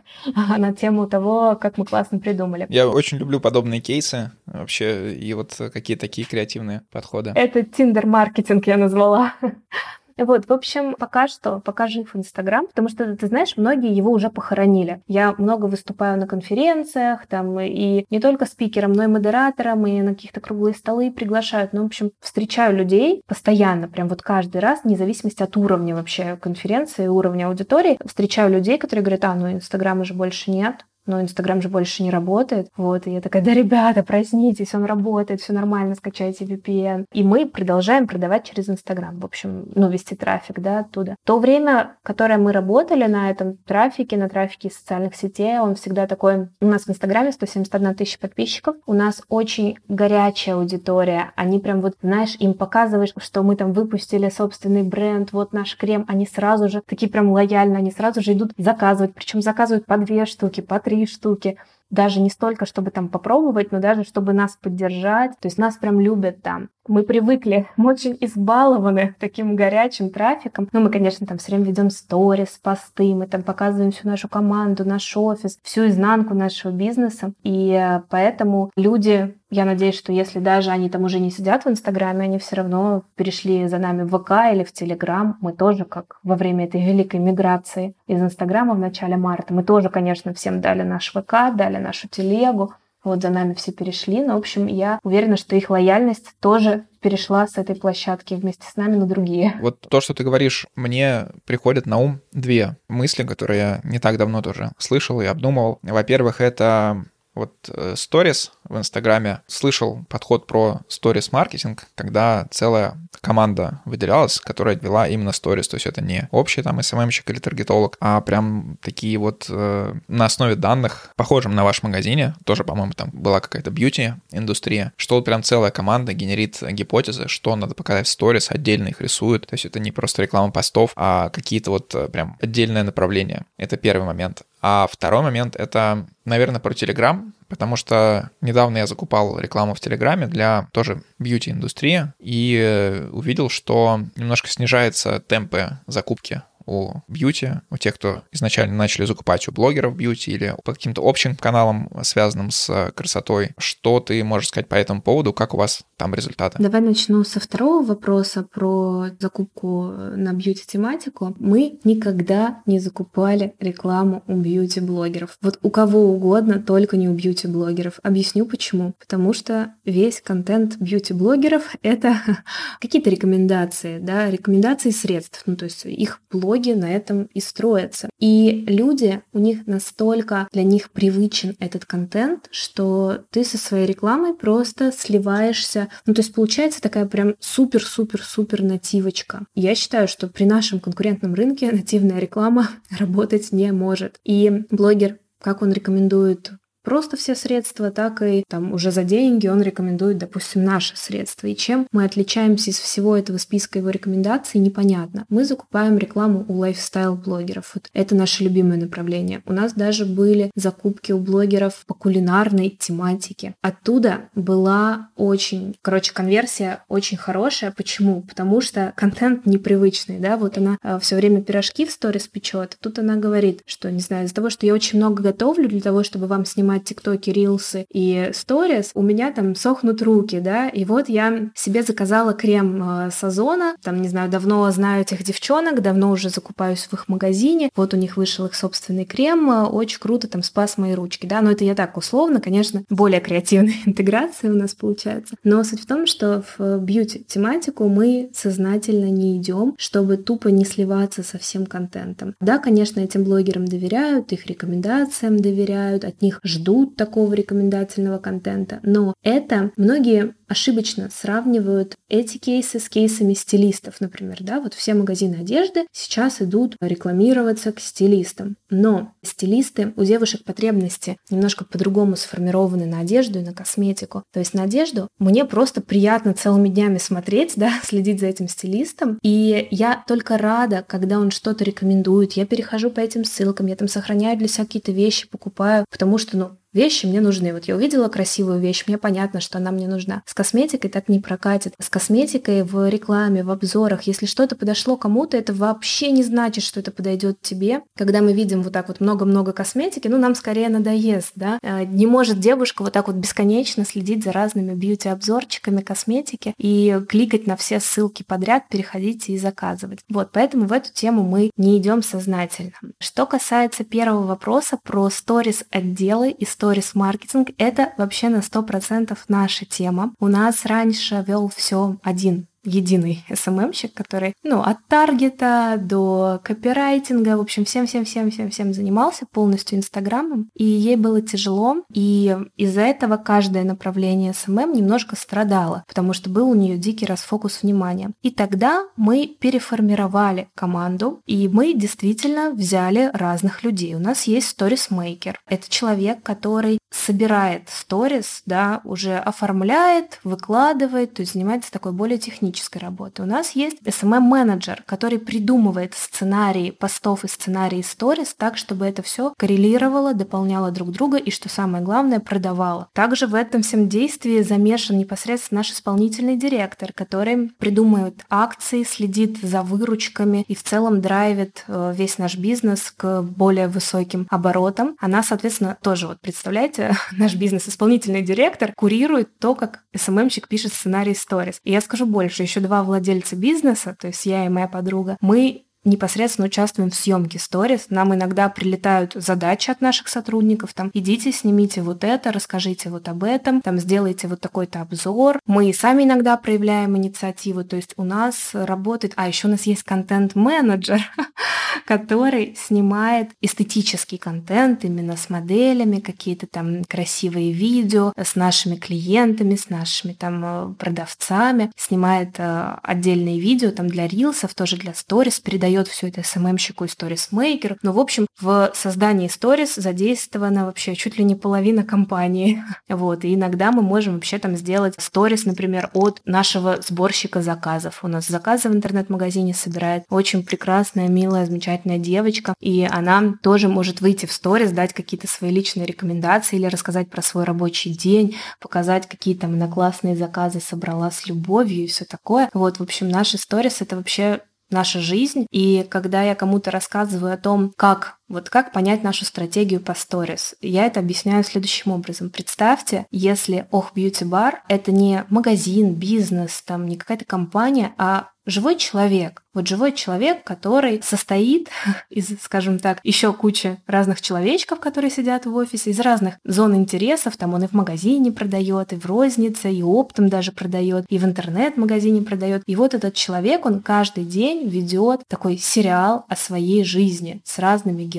на 0.59 0.75
тему 0.75 1.07
того, 1.07 1.57
как 1.57 1.79
мы 1.79 1.87
классно 1.87 2.19
придумали. 2.19 2.67
Я 2.69 2.87
очень 2.87 3.17
люблю 3.17 3.41
подобные 3.41 3.81
кейсы 3.81 4.31
вообще, 4.45 5.15
и 5.15 5.33
вот 5.33 5.55
какие 5.73 5.97
такие 5.97 6.27
креативные 6.27 6.83
подходы. 6.91 7.33
Это 7.35 7.63
тиндер-маркетинг 7.63 8.67
я 8.67 8.77
назвала. 8.77 9.33
Вот, 10.19 10.47
в 10.47 10.53
общем, 10.53 10.95
пока 10.99 11.29
что, 11.29 11.61
пока 11.61 11.87
жив 11.87 12.15
Инстаграм, 12.15 12.67
потому 12.67 12.89
что, 12.89 13.17
ты 13.17 13.27
знаешь, 13.27 13.57
многие 13.57 13.93
его 13.93 14.11
уже 14.11 14.31
похоронили. 14.31 15.03
Я 15.07 15.35
много 15.39 15.67
выступаю 15.67 16.19
на 16.19 16.27
конференциях, 16.27 17.27
там, 17.27 17.59
и 17.61 18.05
не 18.11 18.21
только 18.21 18.47
спикером, 18.47 18.93
но 18.93 19.05
и 19.05 19.07
модератором, 19.07 19.87
и 19.87 20.01
на 20.03 20.15
каких-то 20.15 20.41
круглые 20.41 20.75
столы 20.75 21.11
приглашают. 21.11 21.73
Ну, 21.73 21.83
в 21.83 21.87
общем, 21.87 22.11
встречаю 22.21 22.77
людей 22.77 23.23
постоянно, 23.27 23.89
прям 23.89 24.09
вот 24.09 24.23
каждый 24.23 24.61
раз, 24.61 24.81
вне 24.85 24.97
зависимости 24.97 25.43
от 25.43 25.57
уровня 25.57 25.95
вообще 25.95 26.37
конференции, 26.37 27.07
уровня 27.07 27.47
аудитории, 27.47 27.99
встречаю 28.05 28.53
людей, 28.53 28.79
которые 28.79 29.05
говорят, 29.05 29.25
а, 29.25 29.35
ну, 29.35 29.53
Инстаграма 29.53 30.05
же 30.05 30.15
больше 30.15 30.51
нет, 30.51 30.85
но 31.09 31.21
Инстаграм 31.21 31.61
же 31.61 31.69
больше 31.69 32.03
не 32.03 32.11
работает. 32.11 32.69
Вот, 32.77 33.07
и 33.07 33.11
я 33.11 33.21
такая, 33.21 33.43
да, 33.43 33.53
ребята, 33.53 34.05
проснитесь, 34.05 34.75
он 34.75 34.85
работает, 34.85 35.41
все 35.41 35.53
нормально, 35.53 35.95
скачайте 35.97 36.45
VPN. 36.45 37.07
И 37.13 37.25
мы 37.25 37.47
продолжаем 37.47 38.07
продавать 38.07 38.45
через 38.45 38.69
Инстаграм, 38.69 39.19
в 39.19 39.25
общем, 39.25 39.67
ну, 39.75 39.89
вести 39.89 40.15
трафик, 40.15 40.61
да, 40.61 40.81
оттуда. 40.81 41.17
То 41.25 41.39
время, 41.39 41.97
которое 42.03 42.39
мы 42.39 42.53
работали 42.53 43.07
на 43.07 43.31
этом 43.31 43.57
трафике, 43.67 44.17
на 44.17 44.29
трафике 44.29 44.71
социальных 44.71 45.17
сетей, 45.17 45.59
он 45.59 45.75
всегда 45.75 46.07
такой, 46.07 46.49
у 46.61 46.67
нас 46.67 46.85
в 46.85 46.91
Инстаграме 46.91 47.33
171 47.33 47.95
тысяча 47.95 48.19
подписчиков, 48.19 48.77
у 48.87 48.93
нас 48.93 49.23
очень 49.29 49.79
горячая 49.89 50.57
аудитория, 50.57 51.33
они 51.35 51.59
прям 51.59 51.81
вот, 51.81 51.95
знаешь, 52.03 52.37
им 52.39 52.53
показываешь, 52.53 53.15
что 53.17 53.43
мы 53.43 53.57
там 53.57 53.73
выпустили 53.73 54.29
собственный 54.29 54.83
бренд, 54.83 55.33
вот 55.33 55.53
наш 55.53 55.77
крем, 55.77 56.05
они 56.07 56.27
сразу 56.27 56.69
же 56.69 56.83
такие 56.87 57.11
прям 57.11 57.33
лояльные, 57.33 57.79
они 57.79 57.91
сразу 57.91 58.21
же 58.21 58.33
идут 58.33 58.53
заказывать, 58.59 59.15
причем 59.15 59.41
заказывают 59.41 59.87
по 59.87 59.97
две 59.97 60.27
штуки, 60.27 60.61
по 60.61 60.79
три 60.79 60.98
три 60.99 61.07
штуки. 61.07 61.57
Даже 61.91 62.21
не 62.21 62.31
столько, 62.31 62.67
чтобы 62.67 62.91
там 62.91 63.09
попробовать, 63.09 63.73
но 63.73 63.81
даже 63.81 64.05
чтобы 64.05 64.33
нас 64.33 64.57
поддержать. 64.61 65.33
То 65.41 65.47
есть 65.47 65.59
нас 65.59 65.77
прям 65.77 66.01
любят 66.01 66.43
там. 66.43 66.69
Мы 66.87 67.03
привыкли, 67.03 67.69
мы 67.77 67.93
очень 67.93 68.17
избалованы 68.21 69.15
таким 69.19 69.57
горячим 69.57 70.11
трафиком. 70.11 70.69
Ну, 70.73 70.81
мы, 70.81 70.91
конечно, 70.91 71.27
там 71.27 71.39
все 71.39 71.53
время 71.53 71.67
ведем 71.67 71.91
сторис, 71.91 72.59
посты, 72.63 73.15
мы 73.15 73.27
там 73.27 73.43
показываем 73.43 73.93
всю 73.93 74.09
нашу 74.09 74.29
команду, 74.29 74.85
наш 74.85 75.17
офис, 75.17 75.59
всю 75.63 75.87
изнанку 75.89 76.35
нашего 76.35 76.73
бизнеса. 76.73 77.33
И 77.43 77.71
э, 77.73 78.03
поэтому 78.09 78.71
люди 78.77 79.35
я 79.51 79.65
надеюсь, 79.65 79.97
что 79.97 80.13
если 80.13 80.41
даже 80.41 80.71
они 80.71 80.91
там 80.91 81.05
уже 81.05 81.21
не 81.21 81.31
сидят 81.31 81.65
в 81.65 81.69
Инстаграме, 81.69 82.25
они 82.25 82.39
все 82.39 82.57
равно 82.57 83.05
перешли 83.17 83.67
за 83.67 83.79
нами 83.79 84.03
в 84.03 84.19
ВК 84.19 84.33
или 84.53 84.63
в 84.63 84.73
Телеграм. 84.73 85.39
Мы 85.41 85.53
тоже, 85.53 85.85
как 85.85 86.19
во 86.23 86.37
время 86.37 86.67
этой 86.67 86.85
великой 86.85 87.21
миграции 87.21 87.95
из 88.07 88.21
Инстаграма 88.21 88.75
в 88.75 88.79
начале 88.79 89.17
марта, 89.17 89.55
мы 89.55 89.65
тоже, 89.65 89.89
конечно, 89.89 90.35
всем 90.35 90.61
дали 90.61 90.83
наш 90.83 91.11
ВК, 91.13 91.55
дали 91.55 91.78
нашу 91.81 92.09
телегу. 92.09 92.75
Вот 93.05 93.23
за 93.23 93.31
нами 93.31 93.55
все 93.55 93.73
перешли. 93.73 94.21
Но, 94.21 94.35
в 94.35 94.39
общем, 94.39 94.67
я 94.67 94.99
уверена, 95.03 95.37
что 95.37 95.57
их 95.57 95.71
лояльность 95.71 96.35
тоже 96.41 96.85
перешла 97.01 97.47
с 97.47 97.57
этой 97.57 97.77
площадки 97.77 98.35
вместе 98.35 98.67
с 98.69 98.77
нами 98.77 98.97
на 98.97 99.07
другие. 99.07 99.57
Вот 99.61 99.81
то, 99.81 100.01
что 100.01 100.15
ты 100.15 100.25
говоришь, 100.25 100.67
мне 100.75 101.29
приходят 101.47 101.87
на 101.87 101.99
ум 101.99 102.21
две 102.33 102.77
мысли, 102.89 103.23
которые 103.23 103.59
я 103.59 103.81
не 103.85 103.99
так 103.99 104.19
давно 104.19 104.43
тоже 104.43 104.73
слышал 104.79 105.21
и 105.21 105.27
обдумывал. 105.27 105.79
Во-первых, 105.83 106.41
это 106.41 107.05
вот 107.39 107.71
сторис 107.97 108.53
э, 108.65 108.75
в 108.75 108.79
Инстаграме, 108.79 109.43
слышал 109.47 110.05
подход 110.09 110.47
про 110.47 110.81
сторис-маркетинг, 110.89 111.87
когда 111.95 112.47
целая 112.51 112.99
команда 113.21 113.81
выделялась, 113.85 114.41
которая 114.41 114.77
вела 114.77 115.09
именно 115.09 115.33
сторис, 115.33 115.69
то 115.69 115.77
есть 115.77 115.87
это 115.87 116.03
не 116.03 116.29
общий 116.31 116.63
там 116.63 116.79
SMM-щик 116.79 117.31
или 117.31 117.39
таргетолог, 117.39 117.97
а 118.01 118.21
прям 118.21 118.79
такие 118.83 119.19
вот 119.19 119.47
э, 119.49 119.95
на 120.09 120.25
основе 120.25 120.55
данных, 120.55 121.13
похожим 121.17 121.55
на 121.55 121.65
ваш 121.65 121.83
магазине, 121.83 122.35
тоже, 122.45 122.65
по-моему, 122.65 122.93
там 122.93 123.11
была 123.13 123.41
какая-то 123.41 123.71
бьюти-индустрия, 123.71 124.93
что 124.97 125.17
вот 125.17 125.25
прям 125.25 125.43
целая 125.43 125.71
команда 125.71 126.13
генерит 126.13 126.63
гипотезы, 126.63 127.29
что 127.29 127.57
надо 127.57 127.75
показать 127.75 128.07
в 128.07 128.11
сторис, 128.11 128.51
отдельно 128.51 128.89
их 128.89 129.01
рисуют, 129.01 129.47
то 129.47 129.55
есть 129.55 129.65
это 129.65 129.81
не 129.81 129.93
просто 129.93 130.23
реклама 130.23 130.53
постов, 130.53 130.93
а 130.97 131.31
какие-то 131.31 131.71
вот 131.71 131.95
э, 131.95 132.09
прям 132.09 132.37
отдельное 132.41 132.83
направление. 132.83 133.47
Это 133.57 133.77
первый 133.77 134.05
момент. 134.05 134.43
А 134.61 134.89
второй 134.91 135.23
момент— 135.23 135.57
это, 135.59 136.07
наверное, 136.25 136.61
про 136.61 136.73
Telegram, 136.73 137.33
потому 137.49 137.77
что 137.77 138.31
недавно 138.41 138.79
я 138.79 138.87
закупал 138.87 139.39
рекламу 139.39 139.75
в 139.75 139.81
Телеграме 139.81 140.27
для 140.27 140.69
тоже 140.73 141.03
бьюти-индустрии 141.19 142.13
и 142.19 142.59
э, 142.61 143.09
увидел, 143.11 143.49
что 143.49 144.01
немножко 144.17 144.49
снижаются 144.49 145.21
темпы 145.21 145.79
закупки 145.87 146.43
у 146.69 147.03
бьюти, 147.09 147.61
у 147.71 147.77
тех, 147.77 147.95
кто 147.95 148.23
изначально 148.33 148.77
начали 148.77 149.07
закупать 149.07 149.49
у 149.49 149.53
блогеров 149.53 149.97
бьюти 149.97 150.33
или 150.33 150.55
по 150.65 150.75
каким-то 150.75 151.03
общим 151.03 151.37
каналам, 151.37 151.91
связанным 152.03 152.51
с 152.51 152.93
красотой. 152.95 153.51
Что 153.59 154.01
ты 154.01 154.23
можешь 154.23 154.49
сказать 154.49 154.69
по 154.69 154.75
этому 154.75 155.03
поводу? 155.03 155.33
Как 155.33 155.55
у 155.55 155.57
вас 155.57 155.83
там 155.97 156.15
результаты? 156.15 156.63
Давай 156.63 156.81
начну 156.81 157.25
со 157.25 157.41
второго 157.41 157.85
вопроса 157.85 158.43
про 158.43 159.07
закупку 159.19 159.85
на 159.85 160.33
бьюти-тематику. 160.33 161.35
Мы 161.39 161.79
никогда 161.85 162.63
не 162.67 162.81
закупали 162.81 163.55
рекламу 163.59 164.23
у 164.27 164.37
бьюти-блогеров. 164.37 165.37
Вот 165.41 165.59
у 165.63 165.71
кого 165.71 166.13
угодно, 166.13 166.61
только 166.61 166.97
не 166.97 167.09
у 167.09 167.15
бьюти-блогеров. 167.15 168.01
Объясню 168.03 168.47
почему. 168.47 168.95
Потому 168.99 169.33
что 169.33 169.75
весь 169.85 170.21
контент 170.21 170.77
бьюти-блогеров— 170.77 171.77
это 171.83 172.21
какие-то 172.81 173.11
рекомендации, 173.11 173.99
да, 173.99 174.31
рекомендации 174.31 174.91
средств. 174.91 175.43
Ну, 175.47 175.57
то 175.57 175.65
есть 175.65 175.85
их 175.85 176.21
блоги 176.31 176.58
психологи 176.59 176.73
на 176.73 176.93
этом 176.93 177.25
и 177.35 177.41
строятся. 177.41 178.09
И 178.19 178.65
люди, 178.67 179.23
у 179.33 179.39
них 179.39 179.67
настолько 179.67 180.49
для 180.53 180.63
них 180.63 180.91
привычен 180.91 181.57
этот 181.61 181.85
контент, 181.85 182.49
что 182.51 183.25
ты 183.31 183.45
со 183.45 183.59
своей 183.59 183.87
рекламой 183.87 184.35
просто 184.35 184.93
сливаешься. 184.93 185.89
Ну, 186.07 186.15
то 186.15 186.21
есть 186.21 186.35
получается 186.35 186.81
такая 186.81 187.07
прям 187.07 187.35
супер-супер-супер 187.41 188.63
нативочка. 188.63 189.47
Я 189.55 189.75
считаю, 189.75 190.09
что 190.09 190.29
при 190.29 190.45
нашем 190.45 190.81
конкурентном 190.81 191.35
рынке 191.35 191.71
нативная 191.71 192.19
реклама 192.19 192.69
работать 192.99 193.53
не 193.53 193.73
может. 193.73 194.19
И 194.25 194.65
блогер 194.71 195.19
как 195.41 195.63
он 195.63 195.73
рекомендует 195.73 196.51
просто 196.89 197.19
все 197.19 197.35
средства, 197.35 197.91
так 197.91 198.23
и 198.23 198.43
там 198.49 198.73
уже 198.73 198.93
за 198.93 199.05
деньги 199.05 199.47
он 199.47 199.61
рекомендует, 199.61 200.17
допустим, 200.17 200.65
наши 200.65 200.97
средства. 200.97 201.47
И 201.47 201.55
чем 201.55 201.87
мы 201.93 202.05
отличаемся 202.05 202.71
из 202.71 202.79
всего 202.79 203.15
этого 203.15 203.37
списка 203.37 203.79
его 203.79 203.91
рекомендаций, 203.91 204.59
непонятно. 204.59 205.27
Мы 205.29 205.45
закупаем 205.45 205.99
рекламу 205.99 206.47
у 206.49 206.55
лайфстайл-блогеров. 206.55 207.73
Вот 207.75 207.91
это 207.93 208.15
наше 208.15 208.43
любимое 208.43 208.79
направление. 208.79 209.43
У 209.45 209.53
нас 209.53 209.75
даже 209.75 210.07
были 210.07 210.51
закупки 210.55 211.13
у 211.13 211.19
блогеров 211.19 211.85
по 211.87 211.93
кулинарной 211.93 212.71
тематике. 212.71 213.55
Оттуда 213.61 214.31
была 214.35 215.11
очень, 215.15 215.77
короче, 215.83 216.15
конверсия 216.15 216.85
очень 216.89 217.19
хорошая. 217.19 217.71
Почему? 217.71 218.23
Потому 218.23 218.63
что 218.63 218.95
контент 218.97 219.45
непривычный, 219.45 220.21
да, 220.21 220.39
вот 220.39 220.57
она 220.57 220.79
э, 220.83 220.99
все 221.03 221.17
время 221.17 221.43
пирожки 221.43 221.85
в 221.85 221.91
сторис 221.91 222.29
печет. 222.29 222.79
Тут 222.81 222.99
она 222.99 223.17
говорит, 223.17 223.61
что, 223.67 223.91
не 223.91 224.01
знаю, 224.01 224.25
из-за 224.25 224.37
того, 224.37 224.49
что 224.49 224.65
я 224.65 224.73
очень 224.73 224.99
много 224.99 225.23
готовлю 225.23 225.69
для 225.69 225.83
того, 225.83 226.03
чтобы 226.03 226.29
вам 226.29 226.47
снимать 226.47 226.78
снимать 226.79 226.85
тиктоки, 226.85 227.31
рилсы 227.31 227.87
и 227.93 228.31
сторис, 228.33 228.91
у 228.95 229.03
меня 229.03 229.33
там 229.33 229.55
сохнут 229.55 230.03
руки, 230.03 230.41
да, 230.41 230.69
и 230.69 230.85
вот 230.85 231.09
я 231.09 231.51
себе 231.55 231.83
заказала 231.83 232.33
крем 232.33 232.83
э, 232.83 233.11
с 233.11 233.23
Озона, 233.25 233.77
там, 233.83 234.01
не 234.01 234.09
знаю, 234.09 234.31
давно 234.31 234.71
знаю 234.71 235.03
этих 235.03 235.23
девчонок, 235.23 235.83
давно 235.83 236.11
уже 236.11 236.31
закупаюсь 236.31 236.87
в 236.91 236.95
их 236.95 237.09
магазине, 237.09 237.71
вот 237.77 237.95
у 237.95 237.97
них 237.97 238.17
вышел 238.17 238.47
их 238.47 238.55
собственный 238.55 239.05
крем, 239.05 239.51
э, 239.51 239.65
очень 239.65 240.01
круто 240.01 240.29
там 240.29 240.43
спас 240.43 240.79
мои 240.79 240.95
ручки, 240.95 241.27
да, 241.27 241.41
но 241.41 241.51
это 241.51 241.65
я 241.65 241.75
так 241.75 241.97
условно, 241.97 242.41
конечно, 242.41 242.83
более 242.91 243.21
креативная 243.21 243.75
интеграция 243.87 244.51
у 244.51 244.57
нас 244.57 244.75
получается, 244.75 245.35
но 245.45 245.65
суть 245.65 245.83
в 245.83 245.87
том, 245.87 246.07
что 246.07 246.45
в 246.57 246.79
бьюти-тематику 246.79 247.89
мы 247.89 248.31
сознательно 248.35 249.11
не 249.11 249.39
идем, 249.39 249.75
чтобы 249.79 250.17
тупо 250.17 250.49
не 250.49 250.65
сливаться 250.65 251.23
со 251.23 251.39
всем 251.39 251.67
контентом. 251.67 252.35
Да, 252.41 252.59
конечно, 252.59 253.01
этим 253.01 253.25
блогерам 253.25 253.67
доверяют, 253.67 254.33
их 254.33 254.47
рекомендациям 254.47 255.39
доверяют, 255.39 256.05
от 256.05 256.23
них 256.23 256.41
ждут 256.45 256.68
ждут 256.69 256.97
такого 256.97 257.33
рекомендательного 257.33 258.19
контента, 258.19 258.81
но 258.83 259.15
это 259.23 259.73
многие 259.77 260.35
ошибочно 260.49 261.09
сравнивают 261.13 261.97
эти 262.09 262.39
кейсы 262.39 262.81
с 262.81 262.89
кейсами 262.89 263.35
стилистов, 263.35 264.01
например, 264.01 264.39
да, 264.41 264.61
вот 264.61 264.75
все 264.75 264.95
магазины 264.95 265.37
одежды 265.37 265.87
сейчас 265.93 266.41
идут 266.41 266.77
рекламироваться 266.81 267.73
к 267.73 267.81
стилистам, 267.81 268.57
но 268.71 269.13
стилисты, 269.23 269.93
у 269.97 270.05
девушек 270.05 270.45
потребности 270.45 271.19
немножко 271.31 271.65
по-другому 271.65 272.17
сформированы 272.17 272.87
на 272.87 273.01
одежду 273.01 273.39
и 273.39 273.43
на 273.43 273.53
косметику, 273.53 274.23
то 274.33 274.41
есть 274.41 274.55
на 274.55 274.63
одежду 274.63 275.09
мне 275.19 275.45
просто 275.45 275.81
приятно 275.81 276.33
целыми 276.35 276.69
днями 276.69 276.99
смотреть, 276.99 277.53
да, 277.57 277.73
следить 277.83 278.21
за 278.21 278.27
этим 278.27 278.49
стилистом, 278.49 279.19
и 279.23 279.69
я 279.71 280.03
только 280.07 280.39
рада, 280.39 280.85
когда 280.87 281.19
он 281.19 281.31
что-то 281.31 281.65
рекомендует, 281.65 282.33
я 282.33 282.47
перехожу 282.47 282.91
по 282.91 283.01
этим 283.01 283.25
ссылкам, 283.25 283.67
я 283.67 283.77
там 283.77 283.89
сохраняю 283.89 284.39
для 284.39 284.49
себя 284.49 284.65
какие-то 284.65 284.93
вещи, 284.93 285.29
покупаю, 285.29 285.85
потому 285.91 286.17
что, 286.17 286.37
ну, 286.39 286.58
вещи 286.79 287.07
мне 287.07 287.21
нужны. 287.21 287.53
Вот 287.53 287.65
я 287.65 287.77
увидела 287.77 288.09
красивую 288.09 288.61
вещь, 288.61 288.85
мне 288.87 288.97
понятно, 288.97 289.41
что 289.41 289.59
она 289.59 289.71
мне 289.73 289.89
нужна. 289.89 290.23
С 290.25 290.33
косметикой 290.33 290.91
так 290.91 291.09
не 291.09 291.19
прокатит. 291.19 291.75
С 291.81 291.91
косметикой 291.91 292.63
в 292.63 292.89
рекламе, 292.89 293.43
в 293.43 293.51
обзорах, 293.51 294.03
если 294.03 294.27
что-то 294.27 294.55
подошло 294.55 294.97
кому-то, 294.97 295.37
это 295.37 295.53
вообще 295.53 296.13
не 296.13 296.23
значит, 296.23 296.65
что 296.65 296.81
это 296.81 296.93
подойдет 296.93 297.41
тебе. 297.43 297.83
Когда 297.97 298.23
мы 298.23 298.33
видим 298.33 298.63
вот 298.63 298.73
так 298.73 298.89
вот 298.89 299.01
много-много 299.01 299.53
косметики, 299.53 300.09
ну, 300.09 300.19
нам 300.19 300.35
скорее 300.35 300.69
надоест, 300.69 301.33
да. 301.35 301.59
А, 301.63 301.85
не 301.85 302.07
может 302.07 302.39
девушка 302.39 302.83
вот 302.83 302.93
так 302.93 303.09
вот 303.09 303.17
бесконечно 303.17 303.85
следить 303.85 304.23
за 304.23 304.31
разными 304.31 304.75
бьюти-обзорчиками 304.75 305.81
косметики 305.81 306.55
и 306.59 307.01
кликать 307.09 307.47
на 307.47 307.57
все 307.57 307.81
ссылки 307.81 308.23
подряд, 308.23 308.69
переходить 308.69 309.29
и 309.29 309.37
заказывать. 309.37 310.01
Вот, 310.09 310.31
поэтому 310.33 310.67
в 310.67 310.73
эту 310.73 310.93
тему 310.93 311.25
мы 311.25 311.51
не 311.57 311.77
идем 311.79 312.03
сознательно. 312.03 312.73
Что 313.01 313.27
касается 313.27 313.83
первого 313.83 314.25
вопроса 314.25 314.79
про 314.83 315.11
сторис 315.11 315.65
отделы 315.71 316.31
и 316.31 316.45
сторис-маркетинг— 316.69 317.49
это 317.59 317.95
вообще 317.97 318.29
на 318.29 318.41
100% 318.41 319.17
наша 319.29 319.65
тема. 319.65 320.13
У 320.21 320.29
нас 320.29 320.67
раньше 320.67 321.25
вел 321.27 321.49
все 321.49 321.97
один 322.03 322.47
единый 322.69 323.25
SMM-щик, 323.29 323.93
который, 323.95 324.35
ну, 324.43 324.61
от 324.61 324.79
таргета 324.87 325.77
до 325.79 326.41
копирайтинга, 326.45 327.37
в 327.37 327.41
общем, 327.41 327.65
всем-всем-всем-всем-всем 327.65 328.73
занимался 328.73 329.27
полностью 329.27 329.79
Инстаграмом, 329.79 330.51
и 330.55 330.65
ей 330.65 330.97
было 330.97 331.21
тяжело, 331.21 331.83
и 331.93 332.37
из-за 332.57 332.83
этого 332.83 333.17
каждое 333.17 333.65
направление 333.65 334.33
SMM 334.33 334.77
немножко 334.77 335.17
страдало, 335.17 335.85
потому 335.89 336.13
что 336.13 336.31
был 336.31 336.49
у 336.51 336.55
нее 336.55 336.77
дикий 336.77 337.07
расфокус 337.07 337.63
внимания. 337.63 338.11
И 338.23 338.31
тогда 338.31 338.85
мы 338.97 339.37
переформировали 339.41 340.49
команду, 340.55 341.21
и 341.27 341.49
мы 341.49 341.75
действительно 341.75 342.51
взяли 342.51 343.11
разных 343.13 343.65
людей. 343.65 343.95
У 343.95 343.99
нас 343.99 344.25
есть 344.25 344.49
сторисмейкер. 344.49 345.41
Это 345.47 345.71
человек, 345.71 346.23
который 346.23 346.79
собирает 346.91 347.69
сторис, 347.69 348.43
да, 348.47 348.81
уже 348.85 349.17
оформляет, 349.17 350.21
выкладывает, 350.25 351.15
то 351.15 351.23
есть 351.23 351.35
занимается 351.35 351.71
такой 351.71 351.93
более 351.93 352.19
технической 352.19 352.58
технической 352.59 352.81
работы. 352.81 353.23
У 353.23 353.27
нас 353.27 353.53
есть 353.53 353.79
SMM-менеджер, 353.85 354.83
который 354.87 355.19
придумывает 355.19 355.95
сценарии 355.95 356.71
постов 356.71 357.25
и 357.25 357.29
сценарии 357.29 357.83
сторис 357.83 358.35
так, 358.37 358.57
чтобы 358.57 358.87
это 358.87 359.03
все 359.03 359.33
коррелировало, 359.39 360.15
дополняло 360.15 360.71
друг 360.71 360.91
друга 360.91 361.19
и, 361.19 361.31
что 361.31 361.49
самое 361.49 361.85
главное, 361.85 362.21
продавало. 362.21 362.89
Также 362.95 363.27
в 363.27 363.35
этом 363.35 363.63
всем 363.63 363.89
действии 363.89 364.43
замешан 364.43 364.99
непосредственно 364.99 365.59
наш 365.59 365.71
исполнительный 365.73 366.37
директор, 366.37 366.93
который 366.93 367.51
придумывает 367.59 368.25
акции, 368.29 368.83
следит 368.83 369.39
за 369.43 369.63
выручками 369.63 370.45
и 370.49 370.55
в 370.55 370.63
целом 370.63 371.01
драйвит 371.01 371.65
э, 371.69 371.93
весь 371.97 372.19
наш 372.19 372.37
бизнес 372.37 372.93
к 372.97 373.23
более 373.23 373.69
высоким 373.69 374.27
оборотам. 374.31 374.97
Она, 375.01 375.23
соответственно, 375.23 375.77
тоже, 375.83 376.09
вот 376.09 376.21
представляете, 376.21 376.95
наш 377.13 377.35
бизнес, 377.35 377.69
исполнительный 377.69 378.23
директор 378.23 378.73
курирует 378.77 379.39
то, 379.39 379.55
как 379.55 379.85
SMM-щик 379.97 380.49
пишет 380.49 380.73
сценарий 380.73 381.15
сторис. 381.15 381.61
И 381.65 381.73
я 381.73 381.81
скажу 381.81 382.07
больше, 382.07 382.43
еще 382.49 382.61
два 382.61 382.83
владельца 382.83 383.37
бизнеса, 383.37 383.97
то 383.99 384.09
есть 384.09 384.27
я 384.27 384.47
и 384.47 384.49
моя 384.49 384.69
подруга, 384.69 385.17
мы 385.21 385.65
непосредственно 385.89 386.47
участвуем 386.47 386.91
в 386.91 386.95
съемке 386.95 387.39
сторис. 387.39 387.87
Нам 387.91 388.15
иногда 388.15 388.49
прилетают 388.49 389.15
задачи 389.15 389.71
от 389.71 389.81
наших 389.81 390.09
сотрудников, 390.09 390.75
там, 390.75 390.91
идите, 390.95 391.33
снимите 391.33 391.83
вот 391.83 392.05
это, 392.05 392.33
расскажите 392.33 392.91
вот 392.91 393.09
об 393.09 393.25
этом, 393.25 393.61
там, 393.61 393.79
сделайте 393.79 394.29
вот 394.29 394.41
такой-то 394.41 394.81
обзор. 394.81 395.41
Мы 395.47 395.73
сами 395.73 396.05
иногда 396.05 396.37
проявляем 396.37 396.97
инициативу, 396.97 397.65
то 397.65 397.77
есть 397.77 397.95
у 397.97 398.05
нас 398.05 398.51
работает, 398.53 399.13
а 399.17 399.29
еще 399.29 399.49
у 399.49 399.51
нас 399.51 399.63
есть 399.63 399.83
контент-менеджер, 399.83 401.01
который 401.87 402.57
снимает 402.57 403.31
эстетический 403.41 404.19
контент 404.19 404.85
именно 404.85 405.17
с 405.17 405.31
моделями, 405.31 406.01
какие-то 406.01 406.47
там 406.47 406.85
красивые 406.85 407.53
видео 407.53 408.13
с 408.17 408.35
нашими 408.37 408.77
клиентами, 408.77 409.55
с 409.55 409.71
нашими 409.71 410.13
там 410.13 410.45
э, 410.45 410.75
продавцами, 410.75 411.71
снимает 411.77 412.35
э, 412.39 412.77
отдельные 412.83 413.41
видео 413.41 413.71
там 413.71 413.89
для 413.89 414.07
рилсов, 414.07 414.55
тоже 414.55 414.77
для 414.77 414.95
сторис, 414.95 415.41
передает 415.41 415.78
все 415.87 416.09
это 416.09 416.25
СММщику 416.25 416.85
и 416.85 416.89
сторисмейкеру. 416.89 417.77
Ну, 417.83 417.93
в 417.93 418.01
общем, 418.01 418.27
в 418.41 418.73
создании 418.75 419.29
сторис 419.29 419.77
задействована 419.77 420.67
вообще 420.67 420.97
чуть 420.97 421.19
ли 421.19 421.25
не 421.25 421.35
половина 421.35 421.85
компании. 421.85 422.63
Вот, 422.89 423.25
и 423.25 423.35
иногда 423.35 423.71
мы 423.71 423.83
можем 423.83 424.15
вообще 424.15 424.39
там 424.39 424.57
сделать 424.57 424.95
сторис, 424.99 425.45
например, 425.45 425.91
от 425.93 426.21
нашего 426.25 426.81
сборщика 426.81 427.43
заказов. 427.43 428.01
У 428.03 428.09
нас 428.09 428.27
заказы 428.27 428.71
в 428.71 428.75
интернет-магазине 428.75 429.55
собирает 429.55 430.05
очень 430.09 430.43
прекрасная, 430.43 431.09
милая, 431.09 431.45
замечательная 431.45 431.99
девочка, 431.99 432.55
и 432.61 432.89
она 432.91 433.35
тоже 433.43 433.69
может 433.69 434.01
выйти 434.01 434.27
в 434.27 434.33
сторис, 434.33 434.73
дать 434.73 434.95
какие-то 434.95 435.29
свои 435.29 435.51
личные 435.51 435.87
рекомендации 435.87 436.57
или 436.57 436.67
рассказать 436.67 437.11
про 437.11 437.21
свой 437.21 437.45
рабочий 437.45 437.91
день, 437.91 438.37
показать, 438.59 439.07
какие 439.07 439.35
там 439.35 439.53
она 439.55 439.69
классные 439.69 440.17
заказы 440.17 440.61
собрала 440.61 441.11
с 441.11 441.27
любовью 441.27 441.85
и 441.85 441.89
все 441.89 442.05
такое. 442.05 442.49
Вот, 442.55 442.79
в 442.79 442.83
общем, 442.83 443.09
наши 443.09 443.39
сторис— 443.39 443.77
это 443.81 443.97
вообще 443.97 444.41
наша 444.71 445.01
жизнь. 445.01 445.47
И 445.51 445.87
когда 445.89 446.23
я 446.23 446.35
кому-то 446.35 446.71
рассказываю 446.71 447.33
о 447.33 447.39
том, 447.39 447.73
как 447.77 448.18
вот 448.29 448.51
как 448.51 448.73
понять 448.73 449.03
нашу 449.03 449.25
стратегию 449.25 449.81
по 449.81 449.95
сторис? 449.95 450.55
Я 450.61 450.87
это 450.87 451.01
объясняю 451.01 451.45
следующим 451.45 451.93
образом. 451.93 452.31
Представьте, 452.31 453.07
если 453.11 453.67
Ох 453.71 453.93
Бьюти 453.95 454.25
Бар— 454.25 454.63
это 454.69 454.93
не 454.93 455.25
магазин, 455.31 455.95
бизнес, 455.95 456.63
там 456.63 456.87
не 456.87 456.97
какая-то 456.97 457.25
компания, 457.25 457.93
а 457.99 458.29
живой 458.49 458.77
человек. 458.77 459.43
Вот 459.55 459.69
живой 459.69 459.93
человек, 459.93 460.43
который 460.43 461.01
состоит 461.03 461.69
из, 462.11 462.29
скажем 462.41 462.79
так, 462.79 463.01
еще 463.05 463.33
кучи 463.33 463.79
разных 463.87 464.21
человечков, 464.21 464.81
которые 464.81 465.11
сидят 465.11 465.47
в 465.47 465.55
офисе, 465.55 465.91
из 465.91 466.01
разных 466.01 466.37
зон 466.45 466.75
интересов. 466.75 467.37
Там 467.37 467.55
он 467.55 467.65
и 467.65 467.67
в 467.67 467.73
магазине 467.73 468.33
продает, 468.33 468.93
и 468.93 468.97
в 468.97 469.07
рознице, 469.07 469.71
и 469.71 469.83
оптом 469.83 470.29
даже 470.29 470.53
продает, 470.53 471.05
и 471.09 471.19
в 471.19 471.25
интернет-магазине 471.25 472.23
продает. 472.23 472.63
И 472.67 472.75
вот 472.75 472.95
этот 472.95 473.15
человек, 473.15 473.67
он 473.67 473.81
каждый 473.81 474.25
день 474.25 474.69
ведет 474.69 475.23
такой 475.29 475.59
сериал 475.59 476.25
о 476.29 476.37
своей 476.37 476.85
жизни 476.85 477.43
с 477.45 477.59
разными 477.59 478.05
героями, 478.05 478.18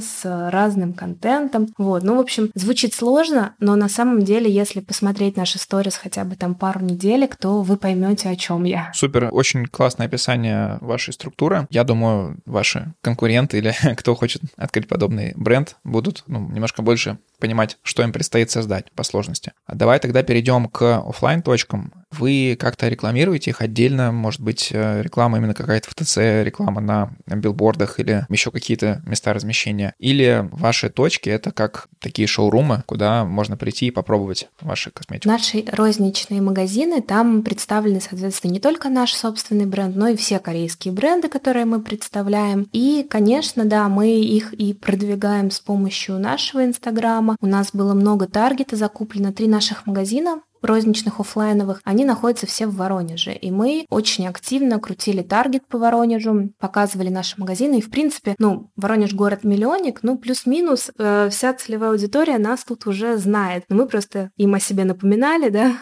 с 0.00 0.50
разным 0.50 0.92
контентом. 0.92 1.68
Вот. 1.78 2.02
Ну, 2.02 2.16
в 2.16 2.20
общем, 2.20 2.50
звучит 2.54 2.94
сложно, 2.94 3.54
но 3.60 3.76
на 3.76 3.88
самом 3.88 4.22
деле, 4.22 4.50
если 4.50 4.80
посмотреть 4.80 5.36
наши 5.36 5.58
сторис 5.58 5.96
хотя 5.96 6.24
бы 6.24 6.36
там 6.36 6.54
пару 6.54 6.80
недель, 6.80 7.28
то 7.40 7.62
вы 7.62 7.76
поймете, 7.76 8.28
о 8.28 8.36
чем 8.36 8.64
я. 8.64 8.90
Супер, 8.94 9.28
очень 9.32 9.66
классное 9.66 10.06
описание 10.06 10.78
вашей 10.80 11.12
структуры. 11.12 11.66
Я 11.70 11.84
думаю, 11.84 12.38
ваши 12.46 12.94
конкуренты 13.00 13.58
или 13.58 13.74
кто 13.96 14.14
хочет 14.14 14.42
открыть 14.56 14.88
подобный 14.88 15.32
бренд 15.36 15.76
будут 15.84 16.24
ну, 16.26 16.48
немножко 16.50 16.82
больше 16.82 17.18
понимать, 17.38 17.78
что 17.82 18.02
им 18.02 18.12
предстоит 18.12 18.50
создать 18.50 18.90
по 18.92 19.02
сложности. 19.02 19.52
А 19.66 19.74
давай 19.74 19.98
тогда 19.98 20.22
перейдем 20.22 20.68
к 20.68 20.98
офлайн 20.98 21.42
точкам. 21.42 21.92
Вы 22.10 22.56
как-то 22.58 22.88
рекламируете 22.88 23.50
их 23.50 23.60
отдельно, 23.60 24.12
может 24.12 24.40
быть, 24.40 24.70
э, 24.72 25.02
реклама 25.02 25.38
именно 25.38 25.54
какая-то 25.54 25.90
в 25.90 25.94
ТЦ, 25.94 26.16
реклама 26.42 26.80
на 26.80 27.10
билбордах 27.26 28.00
или 28.00 28.26
еще 28.30 28.50
какие-то 28.50 29.02
места 29.06 29.32
размещения. 29.34 29.94
Или 29.98 30.48
ваши 30.52 30.88
точки— 30.88 31.28
это 31.30 31.52
как 31.52 31.88
такие 32.00 32.26
шоурумы, 32.26 32.82
куда 32.86 33.24
можно 33.24 33.56
прийти 33.56 33.86
и 33.86 33.90
попробовать 33.90 34.48
ваши 34.60 34.90
косметику. 34.90 35.28
Наши 35.28 35.64
розничные 35.70 36.40
магазины, 36.40 37.02
там 37.02 37.42
представлены, 37.42 38.00
соответственно, 38.00 38.52
не 38.52 38.60
только 38.60 38.88
наш 38.88 39.12
собственный 39.12 39.66
бренд, 39.66 39.94
но 39.94 40.08
и 40.08 40.16
все 40.16 40.38
корейские 40.38 40.92
бренды, 40.94 41.28
которые 41.28 41.66
мы 41.66 41.80
представляем. 41.80 42.68
И, 42.72 43.06
конечно, 43.08 43.64
да, 43.64 43.88
мы 43.88 44.20
их 44.20 44.54
и 44.54 44.72
продвигаем 44.72 45.50
с 45.50 45.60
помощью 45.60 46.18
нашего 46.18 46.64
Инстаграма, 46.64 47.27
реклама. 47.28 47.36
У 47.40 47.46
нас 47.46 47.70
было 47.72 47.94
много 47.94 48.26
таргета 48.26 48.76
закуплено, 48.76 49.32
три 49.32 49.48
наших 49.48 49.86
магазина 49.86 50.40
розничных 50.62 51.20
офлайновых, 51.20 51.80
они 51.84 52.04
находятся 52.04 52.46
все 52.46 52.66
в 52.66 52.76
Воронеже. 52.76 53.32
И 53.32 53.50
мы 53.50 53.86
очень 53.90 54.26
активно 54.26 54.78
крутили 54.78 55.22
таргет 55.22 55.66
по 55.66 55.78
Воронежу, 55.78 56.50
показывали 56.58 57.08
наши 57.08 57.38
магазины. 57.38 57.78
И, 57.78 57.80
в 57.82 57.90
принципе, 57.90 58.34
ну, 58.38 58.70
Воронеж 58.76 59.14
город-миллионник, 59.14 60.00
ну, 60.02 60.18
плюс-минус 60.18 60.90
э, 60.98 61.28
вся 61.30 61.54
целевая 61.54 61.90
аудитория 61.90 62.38
нас 62.38 62.64
тут 62.64 62.86
уже 62.86 63.16
знает. 63.18 63.64
Но 63.68 63.76
мы 63.76 63.86
просто 63.86 64.30
им 64.36 64.54
о 64.54 64.60
себе 64.60 64.84
напоминали, 64.84 65.48
да, 65.50 65.76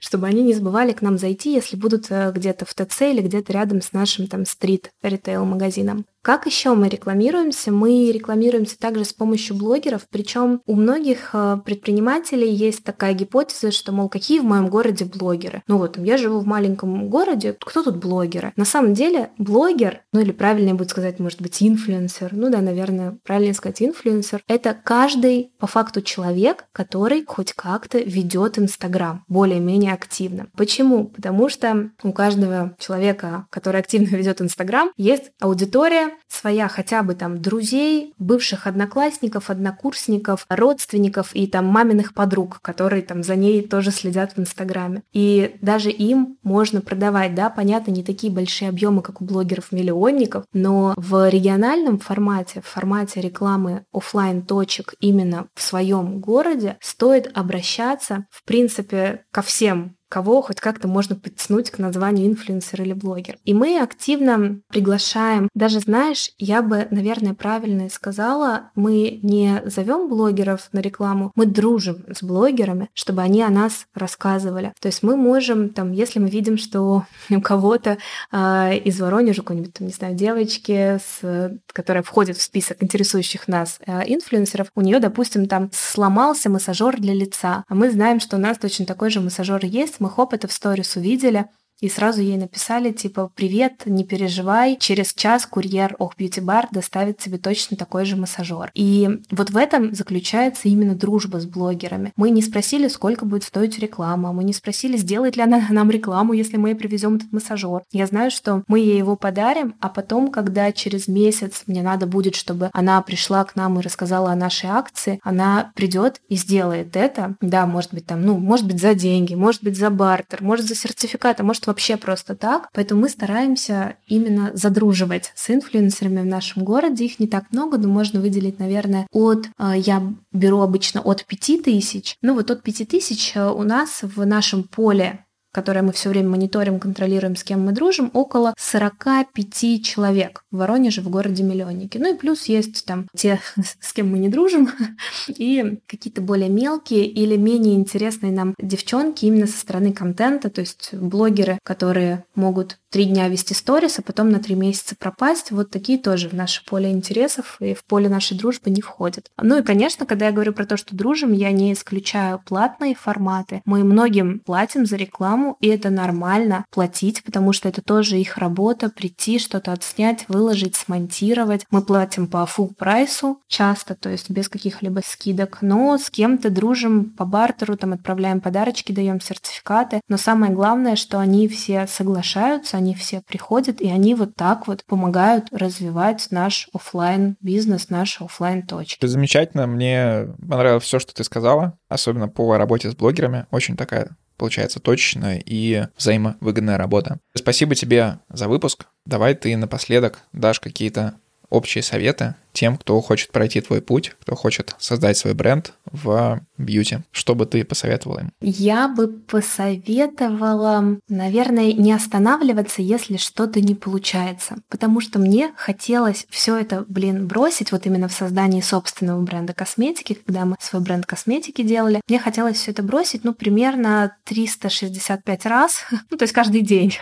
чтобы 0.00 0.26
они 0.26 0.42
не 0.42 0.54
забывали 0.54 0.92
к 0.92 1.02
нам 1.02 1.18
зайти, 1.18 1.52
если 1.52 1.76
будут 1.76 2.06
э, 2.10 2.32
где-то 2.34 2.64
в 2.64 2.74
ТЦ 2.74 3.02
или 3.02 3.22
где-то 3.22 3.52
рядом 3.52 3.82
с 3.82 3.92
нашим 3.92 4.26
там 4.26 4.44
стрит-ритейл-магазином. 4.44 6.04
Как 6.22 6.44
еще 6.44 6.74
мы 6.74 6.88
рекламируемся? 6.88 7.72
Мы 7.72 8.10
рекламируемся 8.12 8.78
также 8.78 9.06
с 9.06 9.12
помощью 9.12 9.56
блогеров, 9.56 10.06
причем 10.10 10.60
у 10.66 10.74
многих 10.74 11.30
э, 11.32 11.58
предпринимателей 11.64 12.50
есть 12.50 12.84
такая 12.84 13.14
гипотеза, 13.14 13.70
что, 13.70 13.92
мол, 13.92 14.10
какие 14.10 14.40
в 14.40 14.44
моем 14.44 14.68
городе 14.68 15.06
блогеры? 15.06 15.62
Ну 15.66 15.78
вот, 15.78 15.96
я 15.96 16.18
живу 16.18 16.40
в 16.40 16.46
маленьком 16.46 17.08
городе, 17.08 17.56
кто 17.58 17.82
тут 17.82 17.96
блогеры? 17.96 18.52
На 18.56 18.66
самом 18.66 18.92
деле 18.92 19.30
блогер, 19.38 20.02
ну 20.12 20.20
или 20.20 20.30
правильнее 20.30 20.74
будет 20.74 20.90
сказать, 20.90 21.20
может 21.20 21.40
быть, 21.40 21.62
инфлюенсер, 21.62 22.34
ну 22.34 22.50
да, 22.50 22.60
наверное, 22.60 23.18
правильнее 23.24 23.54
сказать 23.54 23.80
инфлюенсер, 23.80 24.42
это 24.46 24.74
каждый 24.74 25.52
по 25.58 25.66
факту 25.66 26.02
человек, 26.02 26.66
который 26.72 27.24
хоть 27.26 27.54
как-то 27.54 27.98
ведет 27.98 28.58
Инстаграм 28.58 29.24
более-менее 29.28 29.94
активно. 29.94 30.48
Почему? 30.54 31.06
Потому 31.06 31.48
что 31.48 31.92
у 32.02 32.12
каждого 32.12 32.76
человека, 32.78 33.46
который 33.48 33.80
активно 33.80 34.06
ведет 34.16 34.42
Инстаграм, 34.42 34.90
есть 34.98 35.30
аудитория, 35.40 36.09
своя 36.28 36.68
хотя 36.68 37.02
бы 37.02 37.14
там 37.14 37.40
друзей, 37.40 38.14
бывших 38.18 38.66
одноклассников, 38.66 39.50
однокурсников, 39.50 40.46
родственников 40.48 41.34
и 41.34 41.46
там 41.46 41.66
маминых 41.66 42.14
подруг, 42.14 42.60
которые 42.62 43.02
там 43.02 43.22
за 43.22 43.36
ней 43.36 43.62
тоже 43.62 43.90
следят 43.90 44.34
в 44.34 44.40
Инстаграме. 44.40 45.02
И 45.12 45.56
даже 45.60 45.90
им 45.90 46.38
можно 46.42 46.80
продавать, 46.80 47.34
да, 47.34 47.50
понятно, 47.50 47.90
не 47.90 48.02
такие 48.02 48.32
большие 48.32 48.68
объемы, 48.68 49.02
как 49.02 49.20
у 49.20 49.24
блогеров-миллионников, 49.24 50.44
но 50.52 50.94
в 50.96 51.28
региональном 51.28 51.98
формате, 51.98 52.62
в 52.62 52.66
формате 52.68 53.20
рекламы 53.20 53.84
офлайн 53.92 54.42
точек 54.42 54.94
именно 55.00 55.46
в 55.54 55.62
своем 55.62 56.20
городе 56.20 56.78
стоит 56.80 57.30
обращаться, 57.34 58.26
в 58.30 58.44
принципе, 58.44 59.24
ко 59.30 59.42
всем 59.42 59.96
кого 60.10 60.42
хоть 60.42 60.60
как-то 60.60 60.88
можно 60.88 61.14
подтянуть 61.14 61.70
к 61.70 61.78
названию 61.78 62.26
инфлюенсер 62.26 62.82
или 62.82 62.92
блогер. 62.92 63.38
И 63.44 63.54
мы 63.54 63.80
активно 63.80 64.60
приглашаем, 64.68 65.48
даже 65.54 65.80
знаешь, 65.80 66.32
я 66.36 66.62
бы, 66.62 66.88
наверное, 66.90 67.32
правильно 67.32 67.88
сказала, 67.88 68.70
мы 68.74 69.20
не 69.22 69.62
зовем 69.64 70.08
блогеров 70.08 70.68
на 70.72 70.80
рекламу, 70.80 71.30
мы 71.36 71.46
дружим 71.46 72.04
с 72.12 72.22
блогерами, 72.22 72.90
чтобы 72.92 73.22
они 73.22 73.42
о 73.42 73.50
нас 73.50 73.86
рассказывали. 73.94 74.72
То 74.80 74.88
есть 74.88 75.02
мы 75.04 75.16
можем, 75.16 75.70
там, 75.70 75.92
если 75.92 76.18
мы 76.18 76.28
видим, 76.28 76.58
что 76.58 77.06
у 77.30 77.40
кого-то 77.40 77.98
э, 78.32 78.78
из 78.78 79.00
Воронежа, 79.00 79.42
какой-нибудь, 79.42 79.74
там, 79.74 79.86
не 79.86 79.92
знаю, 79.92 80.14
девочки, 80.16 80.98
с, 80.98 81.60
которая 81.72 82.02
входит 82.02 82.36
в 82.36 82.42
список 82.42 82.82
интересующих 82.82 83.46
нас 83.46 83.78
э, 83.86 84.02
инфлюенсеров, 84.06 84.68
у 84.74 84.80
нее, 84.80 84.98
допустим, 84.98 85.46
там 85.46 85.70
сломался 85.72 86.50
массажер 86.50 87.00
для 87.00 87.14
лица, 87.14 87.64
а 87.68 87.74
мы 87.74 87.90
знаем, 87.92 88.18
что 88.18 88.36
у 88.36 88.40
нас 88.40 88.58
точно 88.58 88.86
такой 88.86 89.10
же 89.10 89.20
массажер 89.20 89.64
есть, 89.64 89.99
мы 90.00 90.10
хоп, 90.10 90.32
это 90.32 90.48
в 90.48 90.52
сторис 90.52 90.96
увидели, 90.96 91.48
и 91.80 91.88
сразу 91.88 92.20
ей 92.20 92.36
написали, 92.36 92.92
типа, 92.92 93.30
привет, 93.34 93.82
не 93.86 94.04
переживай, 94.04 94.76
через 94.78 95.14
час 95.14 95.46
курьер 95.46 95.96
Ох 95.98 96.16
Бьюти 96.16 96.40
Бар 96.40 96.68
доставит 96.70 97.18
тебе 97.18 97.38
точно 97.38 97.76
такой 97.76 98.04
же 98.04 98.16
массажер. 98.16 98.70
И 98.74 99.08
вот 99.30 99.50
в 99.50 99.56
этом 99.56 99.94
заключается 99.94 100.68
именно 100.68 100.94
дружба 100.94 101.38
с 101.40 101.46
блогерами. 101.46 102.12
Мы 102.16 102.30
не 102.30 102.42
спросили, 102.42 102.88
сколько 102.88 103.24
будет 103.24 103.44
стоить 103.44 103.78
реклама, 103.78 104.32
мы 104.32 104.44
не 104.44 104.52
спросили, 104.52 104.96
сделает 104.96 105.36
ли 105.36 105.42
она 105.42 105.66
нам 105.70 105.90
рекламу, 105.90 106.32
если 106.32 106.56
мы 106.56 106.74
привезем 106.74 107.16
этот 107.16 107.32
массажер. 107.32 107.82
Я 107.92 108.06
знаю, 108.06 108.30
что 108.30 108.62
мы 108.68 108.78
ей 108.78 108.98
его 108.98 109.16
подарим, 109.16 109.74
а 109.80 109.88
потом, 109.88 110.30
когда 110.30 110.70
через 110.72 111.08
месяц 111.08 111.62
мне 111.66 111.82
надо 111.82 112.06
будет, 112.06 112.34
чтобы 112.34 112.70
она 112.72 113.00
пришла 113.02 113.44
к 113.44 113.56
нам 113.56 113.78
и 113.78 113.82
рассказала 113.82 114.32
о 114.32 114.36
нашей 114.36 114.70
акции, 114.70 115.20
она 115.22 115.72
придет 115.74 116.20
и 116.28 116.36
сделает 116.36 116.96
это. 116.96 117.36
Да, 117.40 117.66
может 117.66 117.94
быть, 117.94 118.06
там, 118.06 118.22
ну, 118.22 118.38
может 118.38 118.66
быть, 118.66 118.80
за 118.80 118.94
деньги, 118.94 119.34
может 119.34 119.62
быть, 119.62 119.76
за 119.76 119.90
бартер, 119.90 120.42
может, 120.42 120.66
за 120.66 120.74
сертификат, 120.74 121.40
а 121.40 121.44
может, 121.44 121.69
вообще 121.70 121.96
просто 121.96 122.34
так. 122.34 122.68
Поэтому 122.74 123.02
мы 123.02 123.08
стараемся 123.08 123.96
именно 124.06 124.50
задруживать 124.54 125.32
с 125.34 125.50
инфлюенсерами 125.50 126.20
в 126.20 126.26
нашем 126.26 126.64
городе. 126.64 127.04
Их 127.04 127.20
не 127.20 127.28
так 127.28 127.44
много, 127.52 127.78
но 127.78 127.88
можно 127.88 128.20
выделить, 128.20 128.58
наверное, 128.58 129.06
от... 129.12 129.46
Э, 129.58 129.72
я 129.76 130.02
беру 130.32 130.60
обычно 130.60 131.00
от 131.00 131.24
5 131.24 131.62
тысяч. 131.62 132.16
Ну 132.22 132.34
вот 132.34 132.50
от 132.50 132.62
5 132.62 132.88
тысяч 132.88 133.32
э, 133.36 133.48
у 133.48 133.62
нас 133.62 134.02
в 134.02 134.26
нашем 134.26 134.64
поле 134.64 135.24
которое 135.52 135.82
мы 135.82 135.92
все 135.92 136.08
время 136.08 136.30
мониторим, 136.30 136.80
контролируем, 136.80 137.36
с 137.36 137.44
кем 137.44 137.64
мы 137.64 137.72
дружим, 137.72 138.10
около 138.14 138.54
45 138.58 139.82
человек 139.82 140.44
в 140.50 140.58
Воронеже, 140.58 141.00
в 141.00 141.08
городе 141.08 141.42
Миллионники. 141.42 141.98
Ну 141.98 142.14
и 142.14 142.16
плюс 142.16 142.46
есть 142.46 142.84
там 142.84 143.06
те, 143.14 143.40
с 143.80 143.92
кем 143.92 144.10
мы 144.10 144.18
не 144.18 144.28
дружим, 144.28 144.70
и 145.28 145.78
какие-то 145.86 146.20
более 146.20 146.48
мелкие 146.48 147.06
или 147.06 147.36
менее 147.36 147.74
интересные 147.74 148.32
нам 148.32 148.54
девчонки 148.60 149.24
именно 149.24 149.46
со 149.46 149.58
стороны 149.58 149.92
контента, 149.92 150.50
то 150.50 150.60
есть 150.60 150.90
блогеры, 150.92 151.58
которые 151.62 152.24
могут 152.34 152.78
три 152.90 153.04
дня 153.04 153.28
вести 153.28 153.54
сторис, 153.54 153.98
а 153.98 154.02
потом 154.02 154.30
на 154.30 154.40
три 154.40 154.54
месяца 154.54 154.96
пропасть. 154.96 155.50
Вот 155.50 155.70
такие 155.70 155.98
тоже 155.98 156.28
в 156.28 156.32
наше 156.32 156.64
поле 156.64 156.90
интересов 156.90 157.56
и 157.60 157.74
в 157.74 157.84
поле 157.84 158.08
нашей 158.08 158.36
дружбы 158.36 158.70
не 158.70 158.82
входят. 158.82 159.30
Ну 159.40 159.58
и, 159.58 159.62
конечно, 159.62 160.06
когда 160.06 160.26
я 160.26 160.32
говорю 160.32 160.52
про 160.52 160.66
то, 160.66 160.76
что 160.76 160.96
дружим, 160.96 161.32
я 161.32 161.52
не 161.52 161.72
исключаю 161.72 162.40
платные 162.44 162.94
форматы. 162.94 163.62
Мы 163.64 163.84
многим 163.84 164.40
платим 164.40 164.86
за 164.86 164.96
рекламу, 164.96 165.56
и 165.60 165.68
это 165.68 165.90
нормально 165.90 166.64
платить, 166.70 167.22
потому 167.22 167.52
что 167.52 167.68
это 167.68 167.80
тоже 167.80 168.18
их 168.18 168.38
работа, 168.38 168.90
прийти, 168.90 169.38
что-то 169.38 169.72
отснять, 169.72 170.24
выложить, 170.28 170.74
смонтировать. 170.74 171.66
Мы 171.70 171.82
платим 171.82 172.26
по 172.26 172.38
full 172.38 172.74
прайсу 172.74 173.40
часто, 173.46 173.94
то 173.94 174.08
есть 174.08 174.30
без 174.30 174.48
каких-либо 174.48 175.00
скидок, 175.04 175.58
но 175.60 175.96
с 175.96 176.10
кем-то 176.10 176.50
дружим 176.50 177.10
по 177.10 177.24
бартеру, 177.24 177.76
там 177.76 177.92
отправляем 177.92 178.40
подарочки, 178.40 178.92
даем 178.92 179.20
сертификаты. 179.20 180.00
Но 180.08 180.16
самое 180.16 180.52
главное, 180.52 180.96
что 180.96 181.20
они 181.20 181.46
все 181.46 181.86
соглашаются, 181.86 182.79
они 182.80 182.94
все 182.94 183.20
приходят, 183.20 183.80
и 183.80 183.90
они 183.90 184.14
вот 184.14 184.34
так 184.34 184.66
вот 184.66 184.84
помогают 184.84 185.48
развивать 185.52 186.28
наш 186.30 186.68
офлайн 186.72 187.36
бизнес, 187.40 187.90
наши 187.90 188.24
офлайн 188.24 188.62
точки. 188.62 189.04
Замечательно, 189.04 189.66
мне 189.66 190.28
понравилось 190.48 190.84
все, 190.84 190.98
что 190.98 191.14
ты 191.14 191.22
сказала, 191.24 191.78
особенно 191.88 192.28
по 192.28 192.56
работе 192.56 192.90
с 192.90 192.94
блогерами. 192.94 193.46
Очень 193.50 193.76
такая 193.76 194.16
получается 194.36 194.80
точечная 194.80 195.42
и 195.44 195.86
взаимовыгодная 195.98 196.78
работа. 196.78 197.18
Спасибо 197.34 197.74
тебе 197.74 198.20
за 198.30 198.48
выпуск. 198.48 198.86
Давай 199.04 199.34
ты 199.34 199.54
напоследок 199.56 200.20
дашь 200.32 200.60
какие-то 200.60 201.14
общие 201.50 201.82
советы 201.82 202.34
тем, 202.52 202.76
кто 202.76 203.00
хочет 203.00 203.30
пройти 203.30 203.60
твой 203.60 203.80
путь, 203.80 204.12
кто 204.20 204.34
хочет 204.34 204.74
создать 204.78 205.16
свой 205.16 205.34
бренд 205.34 205.72
в 205.84 206.40
бьюти. 206.58 206.98
Что 207.12 207.34
бы 207.34 207.46
ты 207.46 207.64
посоветовала 207.64 208.20
им? 208.20 208.32
Я 208.40 208.88
бы 208.88 209.08
посоветовала, 209.08 210.98
наверное, 211.08 211.72
не 211.72 211.92
останавливаться, 211.92 212.82
если 212.82 213.16
что-то 213.16 213.60
не 213.60 213.74
получается. 213.74 214.56
Потому 214.68 215.00
что 215.00 215.18
мне 215.18 215.52
хотелось 215.56 216.26
все 216.28 216.56
это, 216.56 216.84
блин, 216.88 217.26
бросить 217.26 217.72
вот 217.72 217.86
именно 217.86 218.08
в 218.08 218.12
создании 218.12 218.60
собственного 218.60 219.20
бренда 219.22 219.52
косметики, 219.52 220.14
когда 220.14 220.44
мы 220.44 220.56
свой 220.60 220.82
бренд 220.82 221.06
косметики 221.06 221.62
делали. 221.62 222.00
Мне 222.08 222.18
хотелось 222.18 222.56
все 222.56 222.72
это 222.72 222.82
бросить, 222.82 223.24
ну, 223.24 223.32
примерно 223.32 224.16
365 224.24 225.46
раз, 225.46 225.84
ну, 226.10 226.16
то 226.16 226.24
есть 226.24 226.34
каждый 226.34 226.62
день 226.62 226.94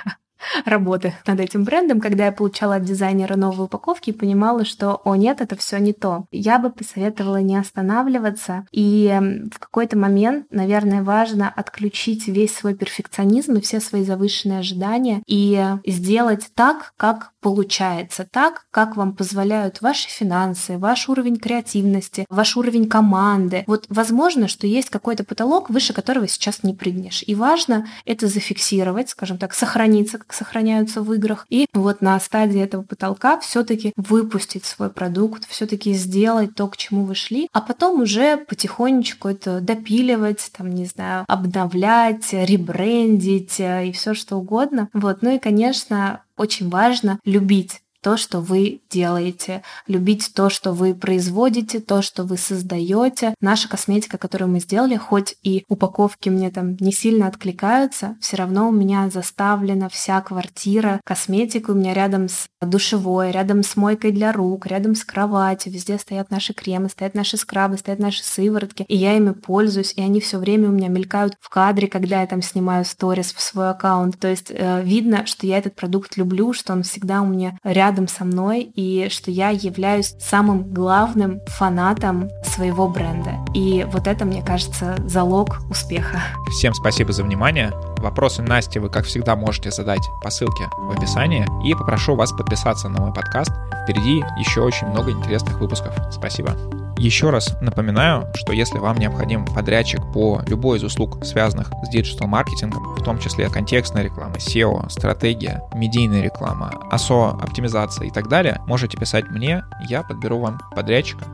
работы 0.64 1.14
над 1.26 1.40
этим 1.40 1.64
брендом, 1.64 2.00
когда 2.00 2.26
я 2.26 2.32
получала 2.32 2.76
от 2.76 2.84
дизайнера 2.84 3.36
новые 3.36 3.66
упаковки 3.66 4.10
и 4.10 4.12
понимала, 4.12 4.64
что, 4.64 5.00
о 5.04 5.16
нет, 5.16 5.40
это 5.40 5.56
все 5.56 5.78
не 5.78 5.92
то. 5.92 6.26
Я 6.30 6.58
бы 6.58 6.70
посоветовала 6.70 7.40
не 7.40 7.56
останавливаться 7.56 8.66
и 8.72 9.18
в 9.52 9.58
какой-то 9.58 9.96
момент, 9.96 10.46
наверное, 10.50 11.02
важно 11.02 11.48
отключить 11.48 12.28
весь 12.28 12.54
свой 12.54 12.74
перфекционизм 12.74 13.54
и 13.54 13.60
все 13.60 13.80
свои 13.80 14.04
завышенные 14.04 14.60
ожидания 14.60 15.22
и 15.26 15.64
сделать 15.86 16.48
так, 16.54 16.92
как 16.96 17.32
получается, 17.40 18.26
так, 18.30 18.66
как 18.70 18.96
вам 18.96 19.14
позволяют 19.14 19.80
ваши 19.80 20.08
финансы, 20.08 20.78
ваш 20.78 21.08
уровень 21.08 21.36
креативности, 21.36 22.26
ваш 22.28 22.56
уровень 22.56 22.88
команды. 22.88 23.64
Вот 23.66 23.86
возможно, 23.88 24.48
что 24.48 24.66
есть 24.66 24.90
какой-то 24.90 25.24
потолок, 25.24 25.70
выше 25.70 25.92
которого 25.92 26.26
сейчас 26.28 26.62
не 26.62 26.74
прыгнешь. 26.74 27.22
И 27.26 27.34
важно 27.34 27.86
это 28.04 28.26
зафиксировать, 28.26 29.10
скажем 29.10 29.38
так, 29.38 29.54
сохраниться 29.54 30.18
сохраняются 30.32 31.02
в 31.02 31.12
играх. 31.12 31.46
И 31.48 31.66
вот 31.72 32.02
на 32.02 32.18
стадии 32.20 32.60
этого 32.60 32.82
потолка 32.82 33.38
все-таки 33.40 33.92
выпустить 33.96 34.64
свой 34.64 34.90
продукт, 34.90 35.46
все-таки 35.48 35.92
сделать 35.94 36.54
то, 36.54 36.66
к 36.68 36.76
чему 36.76 37.04
вы 37.04 37.14
шли, 37.14 37.48
а 37.52 37.60
потом 37.60 38.02
уже 38.02 38.36
потихонечку 38.36 39.28
это 39.28 39.60
допиливать, 39.60 40.50
там, 40.56 40.70
не 40.70 40.86
знаю, 40.86 41.24
обновлять, 41.28 42.32
ребрендить 42.32 43.60
э, 43.60 43.88
и 43.88 43.92
все 43.92 44.14
что 44.14 44.36
угодно. 44.36 44.88
Вот. 44.92 45.22
Ну 45.22 45.34
и, 45.34 45.38
конечно, 45.38 46.22
очень 46.36 46.68
важно 46.68 47.18
любить 47.24 47.80
то, 48.02 48.16
что 48.16 48.40
вы 48.40 48.80
делаете, 48.90 49.62
любить 49.86 50.32
то, 50.34 50.48
что 50.50 50.72
вы 50.72 50.94
производите, 50.94 51.80
то, 51.80 52.02
что 52.02 52.24
вы 52.24 52.36
создаете. 52.36 53.34
Наша 53.40 53.68
косметика, 53.68 54.18
которую 54.18 54.50
мы 54.50 54.60
сделали, 54.60 54.96
хоть 54.96 55.36
и 55.42 55.64
упаковки 55.68 56.28
мне 56.28 56.50
там 56.50 56.76
не 56.80 56.92
сильно 56.92 57.26
откликаются, 57.26 58.16
все 58.20 58.36
равно 58.36 58.68
у 58.68 58.72
меня 58.72 59.10
заставлена 59.10 59.88
вся 59.88 60.20
квартира 60.20 61.00
косметикой. 61.04 61.74
У 61.74 61.78
меня 61.78 61.94
рядом 61.94 62.28
с 62.28 62.46
душевой, 62.60 63.30
рядом 63.30 63.62
с 63.62 63.76
мойкой 63.76 64.12
для 64.12 64.32
рук, 64.32 64.66
рядом 64.66 64.94
с 64.94 65.04
кроватью, 65.04 65.72
везде 65.72 65.98
стоят 65.98 66.30
наши 66.30 66.52
кремы, 66.52 66.88
стоят 66.88 67.14
наши 67.14 67.36
скрабы, 67.36 67.78
стоят 67.78 67.98
наши 67.98 68.22
сыворотки, 68.22 68.84
и 68.88 68.96
я 68.96 69.16
ими 69.16 69.32
пользуюсь, 69.32 69.92
и 69.96 70.02
они 70.02 70.20
все 70.20 70.38
время 70.38 70.68
у 70.68 70.72
меня 70.72 70.88
мелькают 70.88 71.34
в 71.40 71.48
кадре, 71.48 71.88
когда 71.88 72.20
я 72.20 72.26
там 72.26 72.42
снимаю 72.42 72.84
сторис 72.84 73.32
в 73.32 73.40
свой 73.40 73.70
аккаунт. 73.70 74.18
То 74.18 74.28
есть 74.28 74.50
э, 74.50 74.82
видно, 74.82 75.26
что 75.26 75.46
я 75.46 75.58
этот 75.58 75.74
продукт 75.74 76.16
люблю, 76.16 76.52
что 76.52 76.72
он 76.72 76.82
всегда 76.82 77.22
у 77.22 77.26
меня 77.26 77.58
рядом 77.64 77.87
рядом 77.88 78.06
со 78.06 78.26
мной 78.26 78.70
и 78.74 79.08
что 79.10 79.30
я 79.30 79.48
являюсь 79.48 80.14
самым 80.20 80.74
главным 80.74 81.40
фанатом 81.46 82.28
своего 82.44 82.86
бренда. 82.86 83.30
И 83.54 83.86
вот 83.90 84.06
это, 84.06 84.26
мне 84.26 84.42
кажется, 84.42 84.96
залог 85.06 85.58
успеха. 85.70 86.20
Всем 86.50 86.74
спасибо 86.74 87.12
за 87.12 87.24
внимание. 87.24 87.72
Вопросы 88.00 88.42
Насти 88.42 88.78
вы, 88.78 88.88
как 88.88 89.04
всегда, 89.04 89.36
можете 89.36 89.70
задать 89.70 90.02
по 90.22 90.30
ссылке 90.30 90.68
в 90.78 90.96
описании. 90.96 91.46
И 91.64 91.74
попрошу 91.74 92.14
вас 92.14 92.32
подписаться 92.32 92.88
на 92.88 93.00
мой 93.00 93.12
подкаст. 93.12 93.50
Впереди 93.84 94.24
еще 94.38 94.60
очень 94.60 94.86
много 94.86 95.10
интересных 95.10 95.58
выпусков. 95.60 95.94
Спасибо. 96.10 96.56
Еще 96.96 97.30
раз 97.30 97.56
напоминаю, 97.60 98.26
что 98.34 98.52
если 98.52 98.78
вам 98.78 98.96
необходим 98.96 99.44
подрядчик 99.46 100.00
по 100.12 100.42
любой 100.46 100.78
из 100.78 100.84
услуг, 100.84 101.24
связанных 101.24 101.70
с 101.84 101.88
диджитал-маркетингом, 101.90 102.96
в 102.96 103.02
том 103.04 103.18
числе 103.18 103.48
контекстная 103.48 104.02
реклама, 104.02 104.34
SEO, 104.36 104.88
стратегия, 104.90 105.62
медийная 105.74 106.22
реклама, 106.22 106.72
ASO, 106.90 107.40
оптимизация 107.40 108.08
и 108.08 108.10
так 108.10 108.28
далее, 108.28 108.60
можете 108.66 108.96
писать 108.96 109.28
мне, 109.30 109.62
я 109.88 110.02
подберу 110.02 110.40
вам 110.40 110.60
подрядчика 110.74 111.24